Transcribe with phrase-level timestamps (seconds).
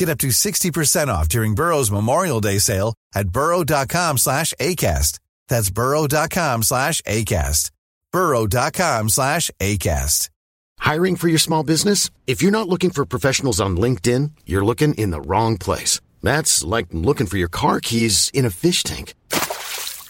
[0.00, 5.18] Get up to 60% off during Burrow's Memorial Day sale at burrow.com slash ACAST.
[5.48, 7.70] That's burrow.com slash ACAST.
[8.10, 10.30] burrow.com slash ACAST.
[10.78, 12.08] Hiring for your small business?
[12.26, 16.00] If you're not looking for professionals on LinkedIn, you're looking in the wrong place.
[16.22, 19.12] That's like looking for your car keys in a fish tank.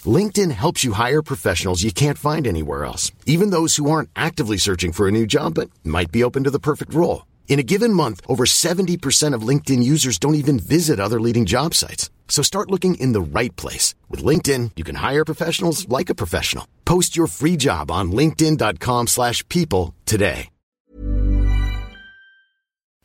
[0.07, 4.57] LinkedIn helps you hire professionals you can't find anywhere else, even those who aren't actively
[4.57, 7.23] searching for a new job but might be open to the perfect role.
[7.51, 11.75] In a given month, over 70% of LinkedIn users don't even visit other leading job
[11.75, 12.09] sites.
[12.29, 13.97] So start looking in the right place.
[14.09, 16.65] With LinkedIn, you can hire professionals like a professional.
[16.85, 20.49] Post your free job on linkedin.com slash people today.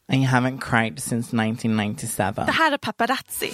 [0.07, 2.45] I haven't cried since 1997.
[2.45, 3.51] Det här är Paparazzi,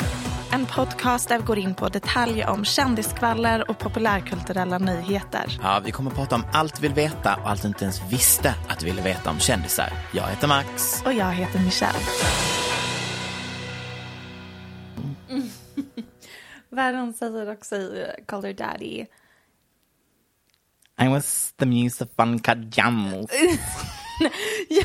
[0.52, 5.59] en podcast där vi går in på detaljer om kändiskvaller och populärkulturella nyheter.
[5.61, 8.02] Ja, vi kommer att prata om allt du vill veta och allt du inte ens
[8.11, 9.93] visste att du ville veta om kändisar.
[10.13, 11.02] Jag heter Max.
[11.05, 11.99] Och jag heter Michelle.
[16.69, 19.05] Världen säger också i uh, Call Her Daddy.
[21.02, 23.31] I was the muse of Funka Jams.
[24.69, 24.83] ja,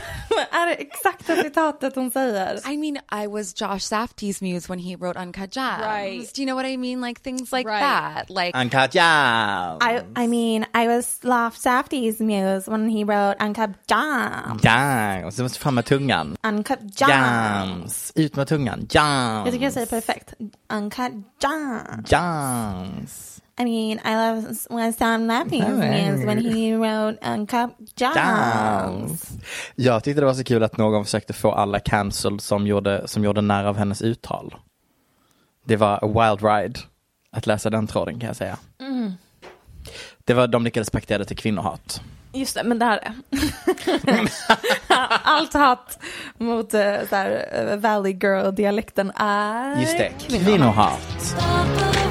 [0.50, 2.70] är det exakta citatet hon säger?
[2.72, 5.80] I mean, I was Josh Safdie's muse when he wrote Uncut Gems.
[5.80, 6.34] Right.
[6.34, 7.00] Do you know what I mean?
[7.00, 7.80] Like things like Right.
[7.82, 8.30] that.
[8.30, 9.82] Like Uncut Jams.
[9.82, 14.62] I, I mean, I was Loft Safdie's muse when he wrote Uncut Jams.
[14.64, 15.36] Jams.
[15.36, 16.36] Du måste fram med tungan.
[16.44, 17.10] Uncut Jams.
[17.10, 18.12] Jams.
[18.14, 18.86] Ut med tungan.
[18.90, 19.44] Jams.
[19.46, 20.34] Jag tycker jag säger perfekt.
[20.72, 22.12] Uncut Jams.
[22.12, 23.35] Jams.
[23.58, 28.16] I mean, I love when Sam Lappy's muse when he wrote Uncut Jams.
[28.16, 29.30] Jams.
[29.74, 33.24] Jag tyckte det var så kul att någon försökte få alla cancelled som gjorde, som
[33.24, 34.54] gjorde när av hennes uttal.
[35.64, 36.80] Det var a wild ride
[37.32, 38.58] att läsa den tråden kan jag säga.
[38.80, 39.12] Mm.
[40.24, 42.00] Det var, de lyckades paketera det till kvinnohat.
[42.32, 43.14] Just det, men det här är
[45.22, 45.98] Allt hat
[46.38, 46.78] mot så
[47.16, 50.46] här, eh, Valley Girl-dialekten är Just det, kvinnohat.
[50.46, 52.05] kvinnohat.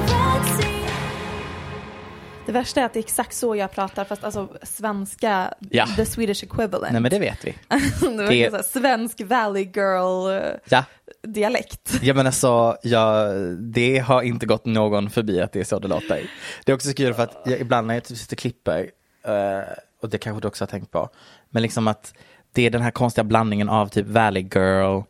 [2.46, 5.86] Det värsta är att det är exakt så jag pratar, fast alltså svenska, Ja.
[5.96, 6.92] the Swedish equivalent.
[6.92, 7.50] Nej men det vet vi.
[8.00, 11.90] det var det- här, svensk Valley Girl-dialekt.
[11.94, 11.98] Ja.
[12.02, 13.24] Ja men alltså, ja,
[13.58, 16.30] det har inte gått någon förbi att det är så det låter.
[16.64, 18.90] Det är också så kul för att jag, ibland när jag typ sitter och klipper,
[19.24, 19.60] eh,
[20.02, 21.08] och det kanske du också har tänkt på,
[21.50, 22.14] men liksom att
[22.52, 25.00] det är den här konstiga blandningen av typ Valley Girl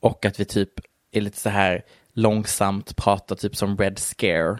[0.00, 0.70] och att vi typ
[1.12, 4.58] är lite så här långsamt pratar typ som Red Scare.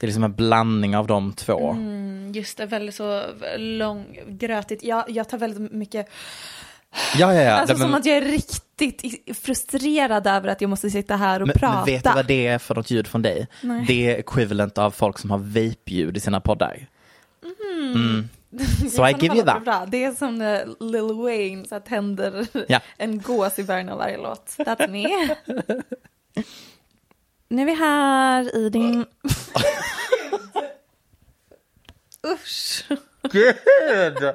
[0.00, 1.70] Det är liksom en blandning av de två.
[1.70, 3.22] Mm, just det, väldigt så
[3.58, 4.82] lång, grötigt.
[4.82, 6.08] Jag, jag tar väldigt mycket,
[7.18, 7.50] Ja, ja, ja.
[7.52, 11.40] alltså men, som att jag är riktigt i- frustrerad över att jag måste sitta här
[11.42, 11.74] och men, prata.
[11.76, 13.46] men vet du vad det är för något ljud från dig?
[13.62, 13.84] Nej.
[13.86, 16.86] Det är equivalent av folk som har vape-ljud i sina poddar.
[17.94, 18.28] Mm.
[18.90, 19.64] So I Det give you that.
[19.64, 19.86] Bra.
[19.88, 22.80] Det är som när Lil Wayne så tänder Ja.
[22.96, 24.54] en gås i början av varje låt.
[24.58, 25.34] That's me.
[27.50, 29.06] nu är vi här i din...
[32.26, 32.84] Usch.
[33.22, 34.34] Gud!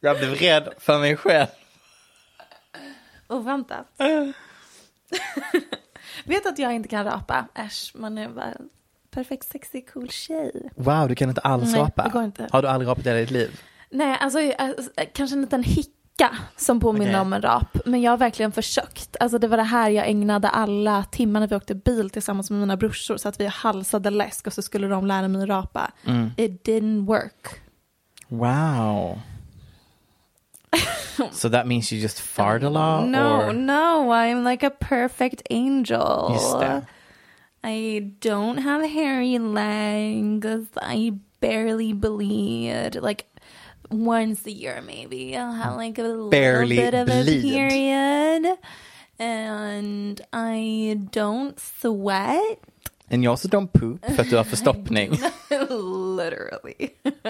[0.00, 1.46] Jag blev rädd för mig själv.
[3.28, 3.86] Oväntat.
[6.24, 7.48] Vet att jag inte kan rapa?
[7.54, 8.68] Äsch, man är bara en
[9.10, 10.70] perfekt sexig cool tjej.
[10.76, 12.02] Wow, du kan inte alls Nej, rapa.
[12.02, 12.48] det går inte.
[12.52, 13.60] Har du aldrig rapat i hela ditt liv?
[13.90, 14.70] Nej, alltså eh,
[15.12, 15.62] kanske en liten
[16.16, 17.20] hicka som påminner Okej.
[17.20, 17.78] om en rap.
[17.84, 19.16] Men jag har verkligen försökt.
[19.20, 22.60] Alltså det var det här jag ägnade alla timmar när vi åkte bil tillsammans med
[22.60, 23.16] mina brorsor.
[23.16, 25.90] Så att vi halsade läsk och så skulle de lära mig rapa.
[26.04, 26.30] Mm.
[26.36, 27.60] It didn't work.
[28.28, 29.18] Wow.
[31.32, 33.08] so that means you just fart a lot?
[33.08, 33.52] No, or?
[33.52, 36.32] no, I'm like a perfect angel.
[36.32, 36.82] Just det.
[37.64, 40.68] I don't have hairy legs.
[40.82, 42.98] I barely bleed.
[43.02, 43.24] Like
[43.90, 47.44] once a year, maybe I'll have like a little Barely bit of bleed.
[47.44, 48.56] a period.
[49.18, 52.58] And I don't sweat.
[53.10, 55.10] And you also don't poop för att du har förstoppning.
[56.16, 56.88] Literally.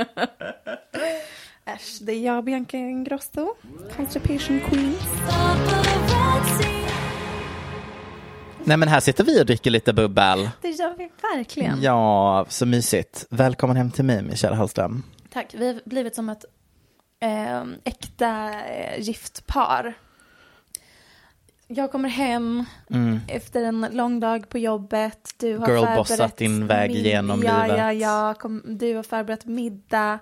[1.68, 3.54] Äsch, det är jag, Bianca Ingrosso,
[3.96, 4.94] Constipation Queen.
[8.64, 10.50] Nej men här sitter vi och dricker lite bubbel.
[10.62, 11.82] Det gör vi verkligen.
[11.82, 13.26] Ja, så mysigt.
[13.30, 15.02] Välkommen hem till mig Michelle Hallström.
[15.36, 16.44] Tack, vi har blivit som ett
[17.20, 19.94] eh, äkta eh, gift par.
[21.66, 22.64] Jag kommer hem
[23.28, 25.34] efter en lång dag på jobbet.
[25.36, 27.78] Du har Girlbossat din väg genom ja, livet.
[27.78, 30.18] Ja, ja, kom, du har förberett middag.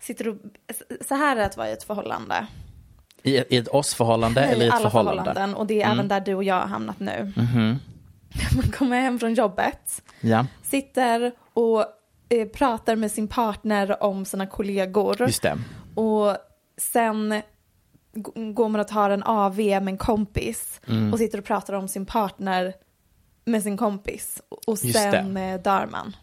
[0.00, 0.36] Sitter och,
[1.08, 2.46] så här är det att vara i ett förhållande.
[3.22, 5.22] I, I ett oss-förhållande eller i ett alla förhållande?
[5.22, 5.54] förhållanden.
[5.54, 7.32] Och det är även där du och jag har hamnat nu.
[7.36, 7.78] Mhm.
[8.56, 10.02] Man kommer hem från jobbet.
[10.20, 11.86] Ja, Sitter och
[12.28, 15.16] eh, pratar med sin partner om sina kollegor.
[15.20, 15.58] just det.
[15.94, 16.36] Och
[16.76, 17.42] sen
[18.54, 21.12] går man och tar en AV med en kompis Mm.
[21.12, 22.72] och sitter och pratar om sin partner
[23.44, 24.42] med sin kompis.
[24.66, 26.16] Och sen eh, dör man.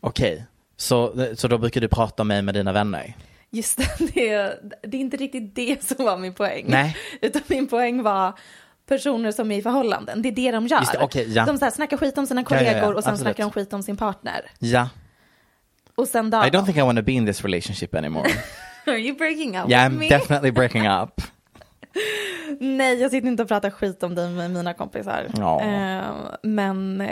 [0.00, 0.44] Okej,
[0.76, 3.16] så, så då brukar du prata mig med dina vänner?
[3.50, 6.64] Just det, det, är- det är inte riktigt det som var min poäng.
[6.68, 6.96] Nej.
[7.20, 8.32] Utan min poäng var
[8.88, 10.22] personer som är i förhållanden.
[10.22, 10.78] Det är det de gör.
[10.78, 11.44] Just det, okej, ja.
[11.46, 13.20] De så här, snackar skit om sina ja, kollegor ja, och sen absolut.
[13.20, 14.50] snackar de skit om sin partner.
[14.58, 14.88] Ja.
[15.94, 18.28] Och sen dör I don't think I want to be in this relationship anymore.
[18.86, 20.08] Are you breaking up yeah, with I'm me?
[20.08, 21.20] definitely breaking up.
[22.60, 25.26] Nej, jag sitter inte och pratar skit om dig med mina kompisar.
[25.36, 25.60] Ja.
[25.60, 26.04] Eh,
[26.42, 27.02] men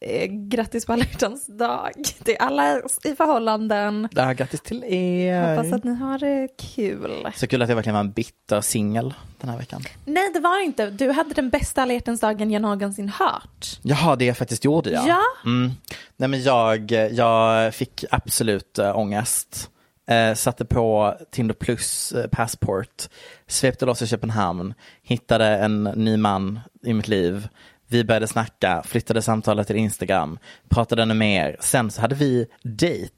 [0.00, 1.90] eh, eh, grattis på alla hjärtans dag.
[2.26, 4.08] Är alla i förhållanden.
[4.14, 5.56] Ja, grattis till er.
[5.56, 7.28] Hoppas att ni har det kul.
[7.36, 9.82] Så kul att jag verkligen var en bitter singel den här veckan.
[10.04, 10.90] Nej, det var inte.
[10.90, 13.78] Du hade den bästa alla hjärtans dagen jag någonsin hört.
[13.82, 15.04] Jaha, det jag faktiskt gjorde ja.
[15.06, 15.22] Ja.
[15.44, 15.70] Mm.
[16.16, 19.70] Nej men jag, jag fick absolut äh, ångest.
[20.08, 23.08] Eh, satte på Tinder plus eh, passport,
[23.46, 27.48] svepte loss i Köpenhamn, hittade en ny man i mitt liv.
[27.90, 30.38] Vi började snacka, flyttade samtalet till Instagram,
[30.68, 31.56] pratade ännu mer.
[31.60, 33.14] Sen så hade vi dejt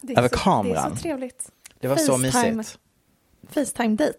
[0.00, 0.74] Det över så, kameran.
[0.74, 1.48] Det är så trevligt.
[1.80, 2.52] Det var så FaceTime.
[2.56, 2.78] mysigt.
[3.50, 4.18] Facetime-dejt.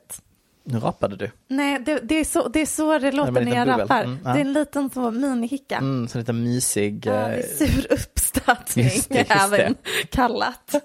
[0.66, 1.32] Nu rapade du.
[1.48, 3.80] Nej, det, det, är så, det är så det låter men när jag bubbel.
[3.80, 4.04] rappar.
[4.04, 4.34] Mm, ja.
[4.34, 5.78] Det är en liten så minihicka.
[5.78, 7.06] Mm, så lite mysig.
[7.06, 9.76] Ja, det eh, är sur uppstötning, Just det, just även
[10.10, 10.76] kallat.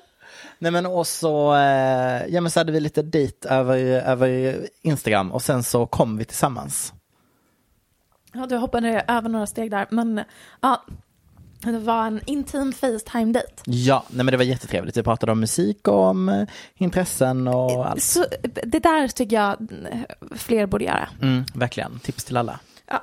[0.58, 5.32] Nej men och så, eh, ja men så hade vi lite dejt över, över Instagram
[5.32, 6.92] och sen så kom vi tillsammans.
[8.32, 10.20] Ja, du hoppade över några steg där, men
[10.60, 10.82] ja,
[11.60, 13.52] det var en intim Facetime-dejt.
[13.64, 14.96] Ja, nej men det var jättetrevligt.
[14.96, 18.02] Vi pratade om musik och om eh, intressen och allt.
[18.02, 18.24] Så,
[18.64, 19.98] det där tycker jag eh,
[20.36, 21.08] fler borde göra.
[21.22, 22.60] Mm, verkligen, tips till alla.
[22.86, 23.00] Ja,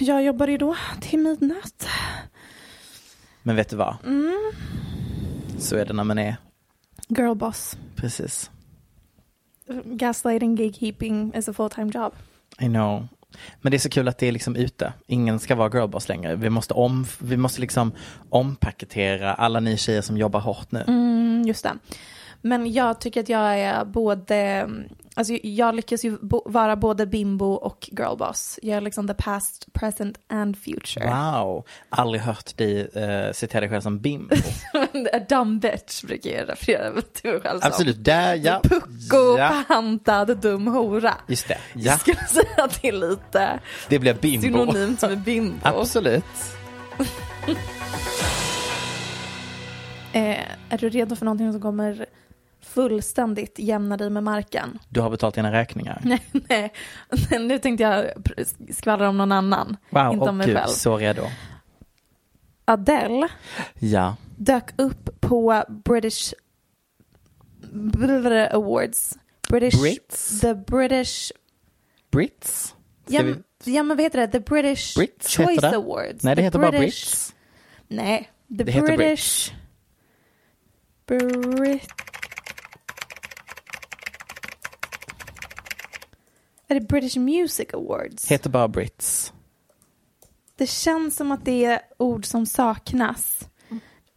[0.00, 1.88] jag jobbar ju då till midnatt.
[3.42, 3.96] Men vet du vad?
[4.04, 4.52] Mm.
[5.58, 6.36] Så är det när man är,
[7.08, 7.76] Girlboss.
[7.96, 8.50] precis.
[9.84, 12.12] Gaslighting, gatekeeping is a full-time job.
[12.58, 13.08] I know.
[13.60, 14.92] Men det är så kul att det är liksom ute.
[15.06, 16.34] Ingen ska vara girlboss längre.
[16.34, 17.92] Vi måste, om, vi måste liksom
[18.28, 20.84] ompaketera alla ni tjejer som jobbar hårt nu.
[20.88, 21.72] Mm, just det.
[22.42, 24.68] Men jag tycker att jag är både,
[25.14, 28.58] alltså jag lyckas ju bo, vara både bimbo och girlboss.
[28.62, 31.06] Jag är liksom the past, present and future.
[31.06, 34.34] Wow, aldrig hört dig uh, citera dig själv som bimbo.
[35.12, 37.68] A dumb bitch brukar jag referera till mig själv som.
[37.68, 38.60] Absolut, där ja.
[38.62, 39.64] Pucko, ja.
[39.68, 41.14] pantad, dum hora.
[41.28, 41.98] Just det, Jag ja.
[41.98, 44.42] skulle säga att det är lite Det blir bimbo.
[44.72, 45.58] synonymt med bimbo.
[45.62, 46.24] Absolut.
[50.14, 52.06] Eh, är du redo för någonting som kommer
[52.74, 54.78] fullständigt jämna dig med marken?
[54.88, 56.00] Du har betalt dina räkningar.
[56.04, 56.72] Nej, nej.
[57.40, 58.10] nu tänkte jag
[58.74, 59.76] skvallra om någon annan.
[59.90, 60.68] Wow, inte om mig gud, själv.
[60.68, 61.22] så redo.
[62.64, 63.28] Adele
[63.78, 64.16] Ja.
[64.36, 66.32] dök upp på British
[67.72, 69.18] Brr- Awards.
[69.48, 70.40] British, Brits?
[70.40, 71.32] The British...
[72.10, 72.74] Brits?
[73.06, 73.34] Ja, vi...
[73.74, 74.26] ja, men vad heter det?
[74.28, 75.64] The British Brits Choice.
[75.64, 76.22] Awards.
[76.24, 77.34] Nej, det The heter bara British- Brits.
[77.88, 79.52] Nej, The Det heter British...
[86.72, 88.28] Är det British Music Awards?
[88.30, 89.32] Heter bara Brits.
[90.56, 93.48] Det känns som att det är ord som saknas.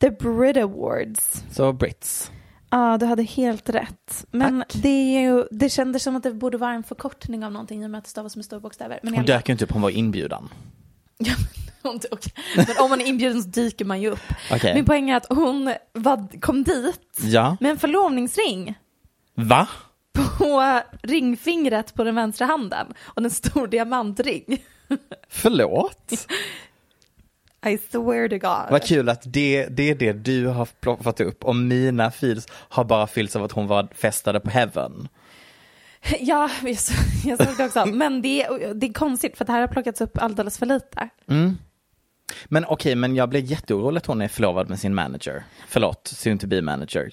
[0.01, 1.43] The Brit Awards.
[1.51, 2.31] Så Brits.
[2.69, 4.25] Ja, du hade helt rätt.
[4.31, 4.73] Men Tack.
[4.83, 7.85] det, är ju, det kändes som att det borde vara en förkortning av någonting i
[7.85, 8.99] och med att det stavas med stora bokstäver.
[9.03, 10.49] Men, Hon dök ju inte upp, hon var inbjudan.
[11.17, 11.33] Ja,
[11.83, 12.33] men, okej.
[12.55, 14.33] men om man är inbjuden så dyker man ju upp.
[14.51, 14.73] Okej.
[14.75, 17.57] Min poäng är att hon var, kom dit Ja.
[17.59, 18.75] med en förlovningsring
[19.35, 19.67] Va?
[20.15, 24.63] På ringfingret på den vänstra handen och en stor diamantring.
[25.29, 26.27] Förlåt?
[27.65, 28.71] I swear to God.
[28.71, 32.83] Vad kul att det, det är det du har plockat upp och mina feels har
[32.83, 35.07] bara fyllts av att hon var festade på heaven.
[36.19, 37.85] Ja, jag såg, det också.
[37.85, 41.09] Men det, det är konstigt för det här har plockats upp alldeles för lite.
[42.45, 45.43] Men okej, men jag blev jätteorolig att hon är förlovad med sin manager.
[45.67, 47.11] Förlåt, soon to be manager.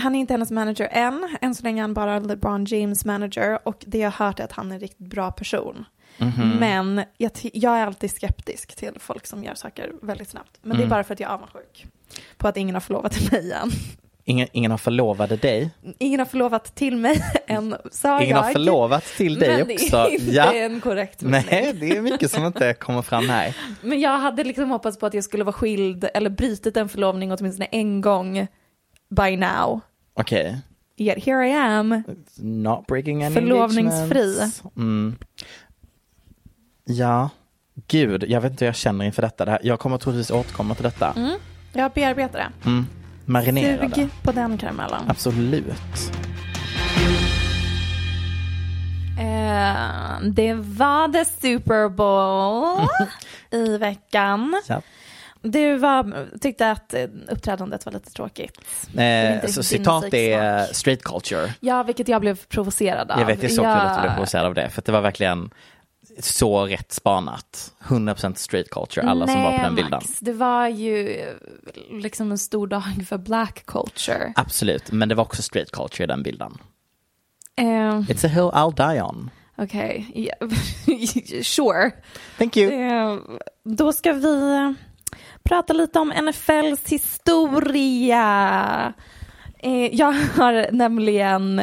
[0.00, 1.36] Han är inte hennes manager än.
[1.40, 4.44] Än så länge är han bara LeBron James manager och det jag har hört är
[4.44, 5.84] att han är en riktigt bra person.
[6.18, 6.56] Mhm.
[6.60, 10.58] Men jag, jag är alltid skeptisk till folk som gör saker väldigt snabbt.
[10.62, 10.88] Men det är Mm.
[10.90, 11.86] bara för att jag är avundsjuk
[12.36, 13.70] på att ingen har förlovat mig än.
[14.24, 15.70] Ingen, ingen har förlovade dig.
[15.98, 18.42] Ingen har förlovat till mig än, sa Ingen jag.
[18.42, 19.96] har förlovat till dig Men också.
[19.96, 20.52] det är inte Ja.
[20.54, 21.48] en korrekt mening.
[21.50, 23.56] Nej, det är mycket som inte kommer fram här.
[23.82, 27.32] Men jag hade liksom hoppats på att jag skulle vara skild eller brutit en förlovning
[27.32, 28.46] åtminstone en gång
[29.16, 29.80] by now.
[30.14, 30.58] Okej.
[30.96, 32.02] Yet here I am.
[32.36, 34.50] Not breaking any Förlovningsfri.
[34.76, 35.16] Mm.
[36.84, 37.30] Ja,
[37.88, 39.44] gud, jag vet inte hur jag känner inför detta.
[39.44, 41.12] Det här, jag kommer troligtvis återkomma till detta.
[41.16, 41.38] Mm.
[41.72, 42.68] Jag bearbetar det.
[42.70, 42.86] Mm.
[43.24, 43.94] Marinera det.
[43.94, 45.00] Sug på den karamellen.
[45.08, 46.12] Absolut.
[49.18, 52.86] Eh, det var the Super Bowl
[53.50, 54.62] i veckan.
[54.68, 54.82] Ja.
[55.42, 58.60] Du var, tyckte att eh, uppträdandet var lite tråkigt.
[58.96, 60.76] Eh, så citat är musiksmak.
[60.76, 61.54] straight culture.
[61.60, 63.20] Ja, vilket jag blev provocerad av.
[63.20, 64.70] Jag vet, det är så kul att du blev provocerad av det.
[64.70, 65.50] För det var verkligen
[66.18, 67.72] så rätt spanat.
[67.84, 69.90] 100% straight culture, alla som var på den bilden.
[69.90, 71.26] Max, det var ju eh,
[71.90, 74.32] liksom en stor dag för black culture.
[74.36, 76.58] Absolut, men det var också straight culture i den bilden.
[77.56, 79.30] Eh, It's a hill I'll die on.
[79.56, 80.48] Okej, ja,
[81.42, 81.90] sure.
[82.38, 82.72] Thank you.
[82.72, 83.18] Eh,
[83.64, 84.74] då ska vi
[85.42, 88.24] prata lite om NFLs historia.
[89.58, 91.62] Eh, jag har nämligen,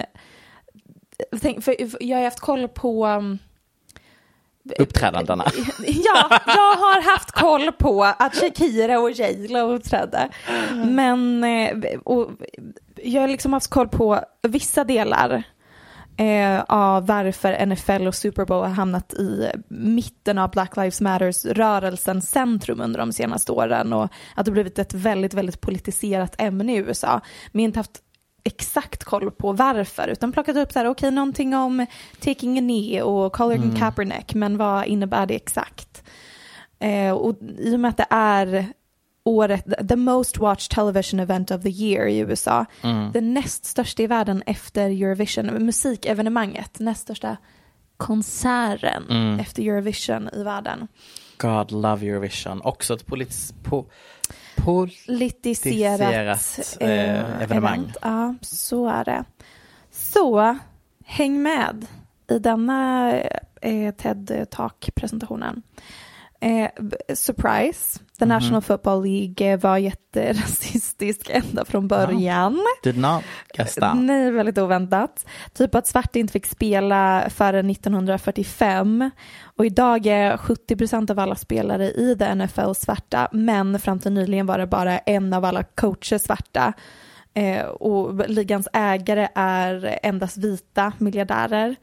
[1.42, 3.40] tänk, för jag har haft koll på um,
[4.80, 5.46] Uppträdandena.
[5.86, 10.30] Ja, jag har haft koll på att Shakira och J Lo uppträdde.
[10.74, 12.32] Men eh, och
[12.96, 15.44] jag har liksom haft koll på vissa delar
[16.18, 22.32] eh, av varför NFL och Super Bowl har hamnat i mitten av Black Lives Matters-rörelsens
[22.32, 26.78] centrum under de senaste åren och att det blivit ett väldigt, väldigt politiserat ämne i
[26.78, 27.22] USA.
[27.52, 28.02] Men inte haft
[28.44, 31.86] exakt koll på varför utan plockat upp så här, okej någonting om
[32.20, 36.04] taking a knee och Colin Kaepernick men vad innebär det exakt?
[36.80, 38.68] Eh, och i och med att det är
[39.28, 42.66] året, the most watched television event of the year i USA,
[43.14, 47.38] det näst största i världen efter Eurovision, musikevenemanget, näst största
[47.98, 50.88] konserten efter Eurovision i världen.
[51.38, 52.62] God love Eurovision.
[52.62, 53.64] Också ett politiskt...
[53.64, 53.86] Po,
[54.56, 57.80] pol, Politiserat Politiserat, eh, evenemang.
[57.80, 57.98] event.
[58.02, 59.24] Ja, så är det.
[59.92, 60.58] Så,
[61.06, 61.86] häng med
[62.30, 63.14] i denna
[63.62, 65.62] eh, TED Talk-presentationen.
[66.40, 66.70] Eh,
[67.14, 68.30] surprise, The Mhm.
[68.30, 72.60] National Football League var jätterasistisk ända från början.
[72.84, 73.98] did not guess that.
[73.98, 75.26] Nej, väldigt oväntat.
[75.54, 79.12] Typ att svarta inte fick spela förrän 1945.
[79.58, 84.46] Och idag är 70% av alla spelare i the NFL svarta, men fram till nyligen
[84.46, 86.74] var det bara en av alla coacher svarta.
[87.34, 91.76] Eh, och ligans ägare är endast vita miljardärer.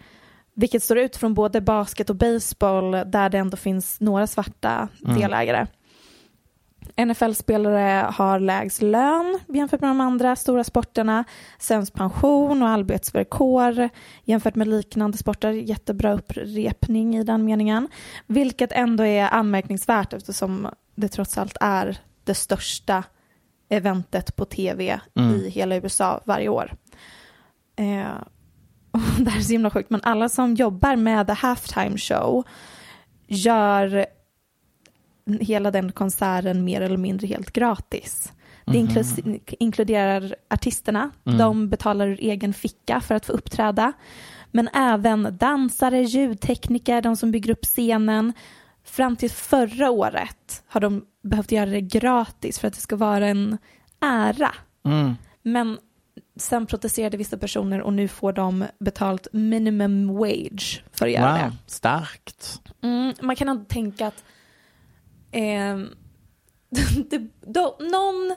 [0.54, 5.66] Vilket står ut från både basket och baseball där det ändå finns några svarta delägare.
[6.96, 11.24] NFL-spelare har lägst lön jämfört med de andra stora sporterna,
[11.58, 13.88] sämst pension och arbetsvillkor
[14.24, 15.50] jämfört med liknande sporter.
[15.50, 17.88] Jättebra upprepning i den meningen.
[18.26, 23.04] Vilket ändå är anmärkningsvärt eftersom det trots allt är det största
[23.68, 26.72] eventet på tv i hela USA varje år.
[27.76, 28.14] Eh,
[28.90, 32.44] och det här är så himla sjukt, men alla som jobbar med the halftime show
[33.26, 34.06] gör
[35.40, 38.32] hela den konserten mer eller mindre helt gratis.
[38.64, 43.92] Det inklu- inkluderar artisterna, de betalar ur egen ficka för att få uppträda.
[44.50, 48.32] Men även dansare, ljudtekniker, de som bygger upp scenen.
[48.84, 53.26] Fram till förra året har de behövt göra det gratis för att det ska vara
[53.26, 53.58] en
[54.00, 54.54] ära.
[54.84, 55.14] Mm.
[55.42, 55.78] Men
[56.36, 61.44] sen protesterade vissa personer och nu får de betalt minimum wage för att göra det.
[61.44, 62.60] Wow, starkt.
[62.82, 64.24] Mm, man kan ändå tänka att
[65.34, 65.88] ehm,
[67.10, 68.36] det, då, någon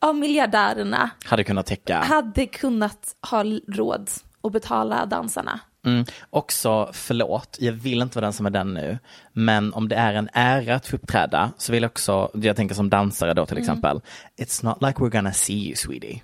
[0.00, 1.98] av miljardärerna Hade kunnat täcka.
[1.98, 4.10] hade kunnat ha råd
[4.42, 5.60] att betala dansarna.
[5.86, 6.04] Mm.
[6.30, 8.98] Också, förlåt, jag vill inte vara den som är den nu,
[9.32, 12.74] men om det är en ära att få uppträda så vill jag också, jag tänker
[12.74, 14.00] som dansare då till exempel,
[14.36, 16.22] it's not like we're gonna see you sweetie.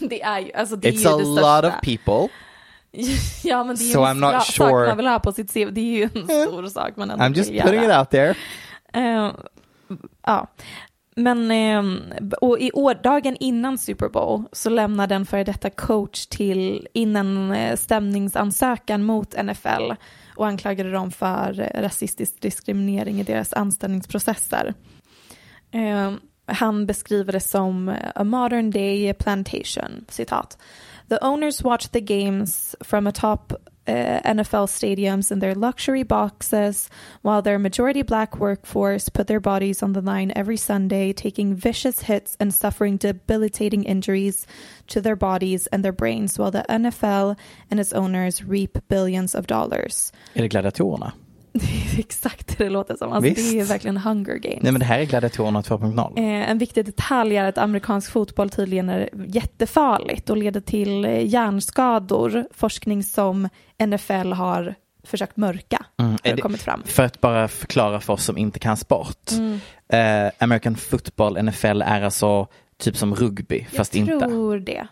[0.10, 1.24] Det är ju, alltså det är It's ju a det
[1.64, 2.28] lot of people.
[3.44, 4.88] Ja men det är So en I'm not bra sak sure.
[4.88, 5.70] man vill ha på sitt CV.
[5.70, 7.94] Det är ju en stor sak man ändå I'm just vill putting göra.
[7.94, 8.34] it out there.
[8.92, 9.32] Eh,
[10.26, 10.46] ja,
[11.16, 11.82] men eh,
[12.40, 17.16] och i år, dagen innan Super Bowl så lämnade en före detta coach till in
[17.16, 19.92] en eh, stämningsansökan mot NFL
[20.36, 24.74] och anklagade dem för eh, rasistisk diskriminering i deras anställningsprocesser.
[25.72, 26.12] Eh,
[26.46, 30.58] han beskriver det som a modern day plantation, citat.
[31.10, 33.52] The owners watch the games from atop
[33.88, 36.88] uh, NFL stadiums in their luxury boxes,
[37.22, 42.02] while their majority black workforce put their bodies on the line every Sunday, taking vicious
[42.02, 44.46] hits and suffering debilitating injuries
[44.86, 47.36] to their bodies and their brains, while the NFL
[47.72, 50.12] and its owners reap billions of dollars.
[50.34, 51.12] Är det gladiatorerna?
[51.52, 51.66] Det
[51.96, 53.12] är exakt det det låter som.
[53.12, 53.52] Alltså, Visst.
[53.52, 54.62] det är verkligen Hunger Games.
[54.62, 56.18] Nej men det här är gladiatorerna 2.0.
[56.18, 61.26] Eh, en viktig detalj är att amerikansk fotboll tydligen är jättefarligt och leder till eh,
[61.26, 63.48] hjärnskador, forskning som
[63.86, 65.84] NFL har försökt mörka.
[65.98, 66.82] Mm, har det det- kommit fram.
[66.84, 69.30] För att bara förklara för oss som inte kan sport.
[69.32, 69.60] Mm.
[69.88, 72.46] Eh, American football, NFL är alltså
[72.78, 74.26] typ som rugby, fast Jag inte.
[74.28, 74.86] tror det.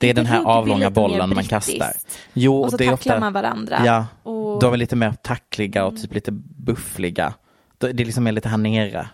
[0.00, 1.92] Det är den här avlånga bollen man kastar.
[2.32, 3.82] Jo, Och så det är tacklar ofta, man varandra.
[3.84, 7.34] Ja, Och- de är lite mer tackliga och typ lite buffliga.
[7.78, 9.08] Det är liksom mer lite här nere.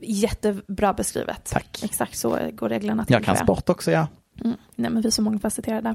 [0.00, 1.44] Jättebra beskrivet.
[1.52, 1.80] Tack.
[1.84, 3.12] Exakt så går reglerna till.
[3.14, 4.06] Jag kan sport också, ja.
[4.44, 4.56] Mm.
[4.74, 5.94] Nej, men vi är så mångfacetterade.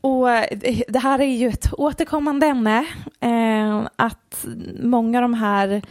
[0.00, 0.26] Och
[0.88, 2.86] det här är ju ett återkommande ämne.
[3.20, 4.46] Eh, att
[4.82, 5.82] många av de här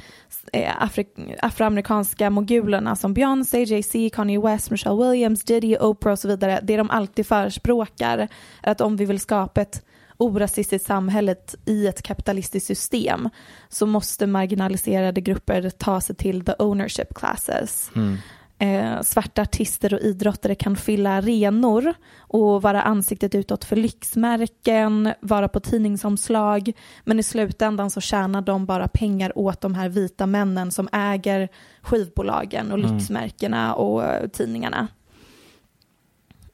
[0.54, 6.28] eh, afri- afroamerikanska mogulerna som Beyoncé, Jay-Z, Kanye West, Michelle Williams, Diddy, Oprah och så
[6.28, 6.60] vidare.
[6.64, 8.18] Det de alltid förespråkar
[8.62, 9.86] är att om vi vill skapa ett
[10.18, 13.30] orasistiskt samhälle i ett kapitalistiskt system
[13.70, 17.92] så måste marginaliserade grupper ta sig till the ownership classes.
[17.96, 18.18] Mm.
[18.64, 25.48] Eh, svarta artister och idrottare kan fylla arenor och vara ansiktet utåt för lyxmärken, vara
[25.48, 26.72] på tidningsomslag,
[27.04, 31.50] men i slutändan så tjänar de bara pengar åt de här vita männen som äger
[31.82, 34.88] skivbolagen och lyxmärkena och eh, tidningarna.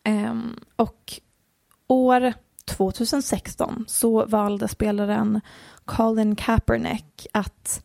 [0.03, 1.13] Ehm, och
[1.87, 2.33] år
[2.65, 5.41] 2016 så valde spelaren
[5.85, 7.83] Colin Kaepernick att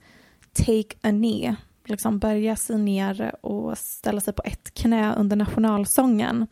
[0.52, 6.46] take a knee, liksom börja sig ner och ställa sig på ett knä under nationalsången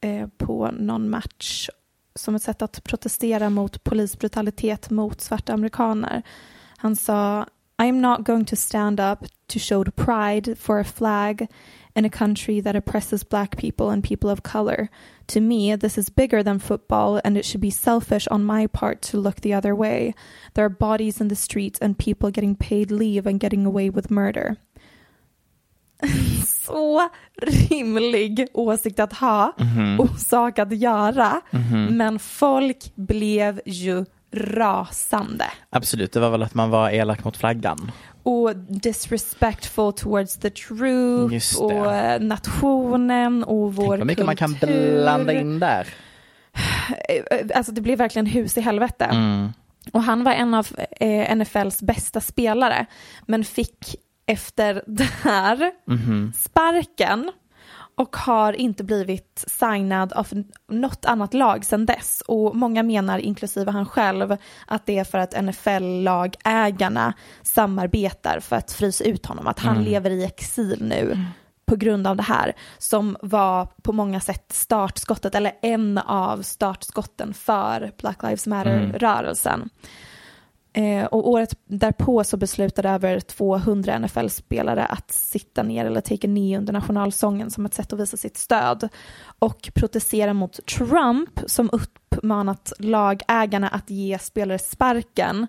[0.00, 1.68] eh, på någon match
[2.14, 6.22] som ett sätt att protestera mot polisbrutalitet mot svarta amerikaner.
[6.76, 7.46] Han sa
[7.78, 11.46] I'm not going to stand up to show the pride for a flag
[11.94, 14.88] in a country that oppresses black people and people of color.
[15.28, 19.02] To me, this is bigger than football, and it should be selfish on my part
[19.02, 20.14] to look the other way.
[20.54, 24.10] There are bodies in the streets and people getting paid leave and getting away with
[24.10, 24.56] murder.
[26.66, 27.08] Så
[27.42, 29.52] rimlig åsikt att ha
[29.98, 31.40] och sak att göra.
[31.90, 34.04] Men folk blev ju
[34.34, 35.44] rasande.
[35.70, 37.92] Absolut, det var väl att man var elak mot flaggan.
[38.22, 44.54] och disrespectful towards the truth och eh, nationen och vår Tänk vad mycket man kan
[44.54, 45.02] kultur.
[45.02, 45.86] blanda in där.
[47.08, 49.04] Eh, Alltså det blev verkligen hus i helvete.
[49.04, 49.52] Mm.
[49.92, 50.66] Och han var en av
[51.00, 52.86] eh, NFLs bästa spelare
[53.26, 53.96] men fick
[54.26, 56.32] efter det här Mhm.
[56.36, 57.32] sparken
[57.98, 60.28] och har inte blivit signad av
[60.68, 62.22] något annat lag sedan dess.
[62.26, 64.36] Och många menar, inklusive han själv,
[64.66, 67.12] att det är för att NFL-lagägarna
[67.42, 69.46] samarbetar för att frysa ut honom.
[69.46, 71.24] Att han lever i exil nu
[71.66, 72.52] på grund av det här.
[72.78, 79.60] Som var på många sätt startskottet, eller en av startskotten för Black Lives Matter-rörelsen.
[79.60, 79.66] Eh,
[81.10, 86.58] och året därpå så beslutade över 200 NFL-spelare att sitta ner eller take a knee
[86.58, 88.88] under nationalsången som ett sätt att visa sitt stöd
[89.38, 95.46] och protestera mot Trump som uppmanat lagägarna att ge spelare sparken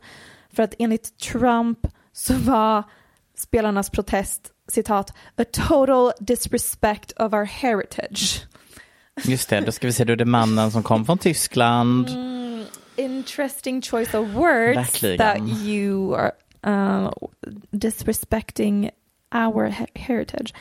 [0.53, 1.79] för att enligt Trump
[2.13, 2.83] så var
[3.37, 8.45] spelarnas protest citat a total disrespect of our heritage.
[9.23, 12.09] Just det, då ska vi se, då är det mannen som kom från Tyskland.
[12.97, 15.17] Interesting choice of words Verkligen.
[15.17, 16.31] that you are
[16.67, 17.11] uh,
[17.71, 18.89] disrespecting
[19.35, 20.53] our he- heritage.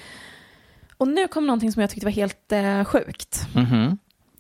[0.96, 3.40] Och nu kom någonting som jag tyckte var helt uh, sjukt.
[3.55, 3.99] Mhm.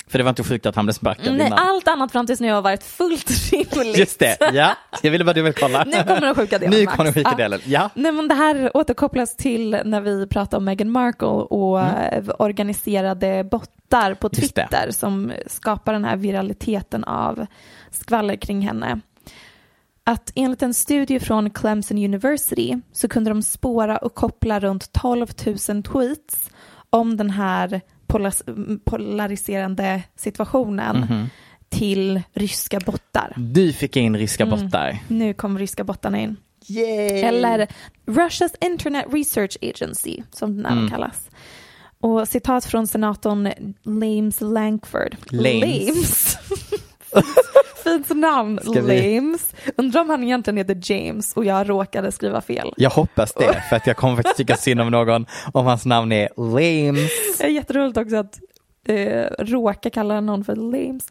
[0.08, 1.58] För det var inte sjukt att han blev sparkad Nej, innan.
[1.58, 3.98] allt annat fram tills nu har varit fullt rimligt.
[3.98, 4.76] Just det, ja.
[5.02, 5.84] Jag ville bara du vill kolla.
[5.84, 7.90] Nu kommer den sjuka delen, Nu kommer den sjuka delen, ja.
[7.94, 13.44] Nej, men det här återkopplas till när vi pratade om Meghan Markle och eh, organiserade
[13.44, 14.34] bottar på Mm.
[14.34, 17.46] Twitter som skapar den här viraliteten av
[17.96, 19.00] skvaller kring henne.
[20.04, 25.26] Att enligt en studie från Clemson University så kunde de spåra och koppla runt 12
[25.68, 26.50] 000 tweets
[26.90, 27.80] om den här
[28.84, 31.26] polariserande situationen Mhm.
[31.68, 33.34] till ryska bottar.
[33.36, 34.60] Du fick in ryska Mm.
[34.64, 34.98] bottar.
[35.08, 36.36] Nu kom ryska bottarna in.
[36.68, 37.20] Yay!
[37.22, 37.66] Eller
[38.06, 40.90] Russia's Internet Research Agency, som den även Mm.
[40.90, 41.30] kallas.
[42.00, 45.16] Och citat från senatorn Lames Lankford.
[45.30, 45.62] Lames.
[45.86, 46.38] Lames.
[47.86, 49.54] fint namn, Ska vi- Lames.
[49.76, 52.72] Undrar om han egentligen heter James och jag råkade skriva fel.
[52.76, 56.12] Jag hoppas det, för att jag kommer faktiskt tycka synd om någon om hans namn
[56.12, 57.10] är Lames.
[57.38, 58.38] Det är jätteroligt också att
[58.88, 61.08] eh, råka kalla någon för Lames.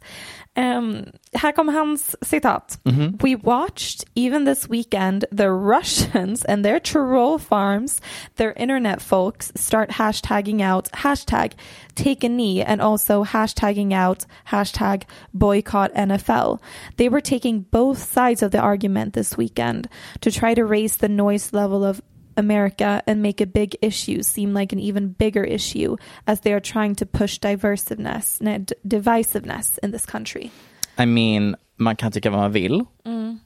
[0.54, 2.78] Ehm, här kommer hans citat.
[3.22, 8.02] We watched even this weekend the Russians and their troll farms,
[8.36, 11.52] their internet folks start hashtagging out hashtag
[11.94, 16.60] take a knee and also hashtagging out hashtag boycott NFL.
[16.96, 19.88] They were taking both sides of the argument this weekend
[20.20, 22.00] to try to raise the noise level of
[22.36, 25.96] America and make a big issue seem like an even bigger issue
[26.26, 28.38] as they are trying to push divisiveness,
[28.86, 30.50] divisiveness in this country.
[30.98, 33.38] I mean, man kan tycka vad man vill, Mm.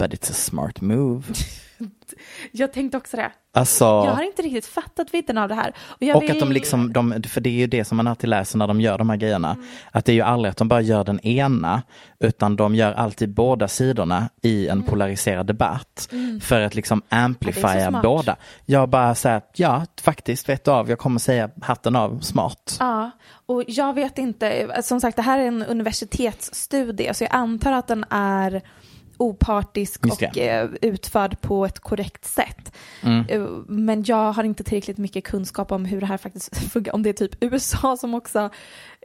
[0.00, 1.22] But it's a smart move.
[2.52, 3.30] Jag tänkte också det.
[3.52, 5.72] Alltså, Jag har inte riktigt fattat vidden av det här.
[5.88, 6.30] Och, och vill...
[6.30, 8.80] att de liksom, de, för det är ju det som man alltid läser när de
[8.80, 9.66] gör de här grejerna, Mm.
[9.92, 11.82] att det är ju aldrig att de bara gör den ena,
[12.20, 16.08] utan de gör alltid båda sidorna i en polariserad debatt
[16.42, 17.06] för att liksom Mm.
[17.20, 18.02] Ja, amplifiera smart.
[18.02, 18.36] båda.
[18.66, 22.76] Jag bara säger ja, faktiskt, vet du av, jag kommer säga hatten av, smart.
[22.80, 23.10] Ja,
[23.46, 24.80] och jag vet inte.
[24.82, 28.62] Som sagt, det här är en universitetsstudie så jag antar att den är
[29.20, 32.72] opartisk och eh, utförd på ett korrekt sätt.
[33.02, 33.24] Mm.
[33.28, 36.94] Eh, Men jag har inte tillräckligt mycket kunskap om hur det här faktiskt funkar.
[36.94, 38.50] Om det är typ USA som också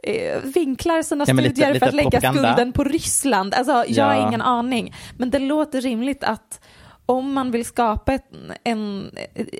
[0.02, 2.52] eh, vinklar sina Ja, men lite- studier lite för att lägga propaganda.
[2.52, 3.54] skulden på Ryssland.
[3.54, 4.28] Alltså, jag har Ja.
[4.28, 4.94] ingen aning.
[5.16, 6.60] Men det låter rimligt att
[7.08, 8.24] om man vill skapa ett,
[8.64, 9.10] en,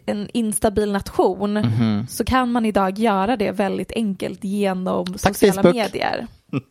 [0.07, 2.07] en instabil nation Mhm.
[2.09, 5.75] så kan man idag göra det väldigt enkelt genom Tack, sociala Facebook.
[5.75, 6.27] medier.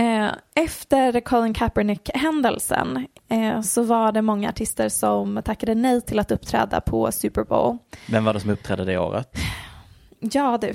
[0.00, 6.30] Eh, Efter Colin Kaepernick-händelsen eh, så var det många artister som tackade nej till att
[6.30, 7.78] uppträda på Super Bowl.
[8.08, 9.28] Vem var det som uppträdde det året?
[10.20, 10.74] Ja du,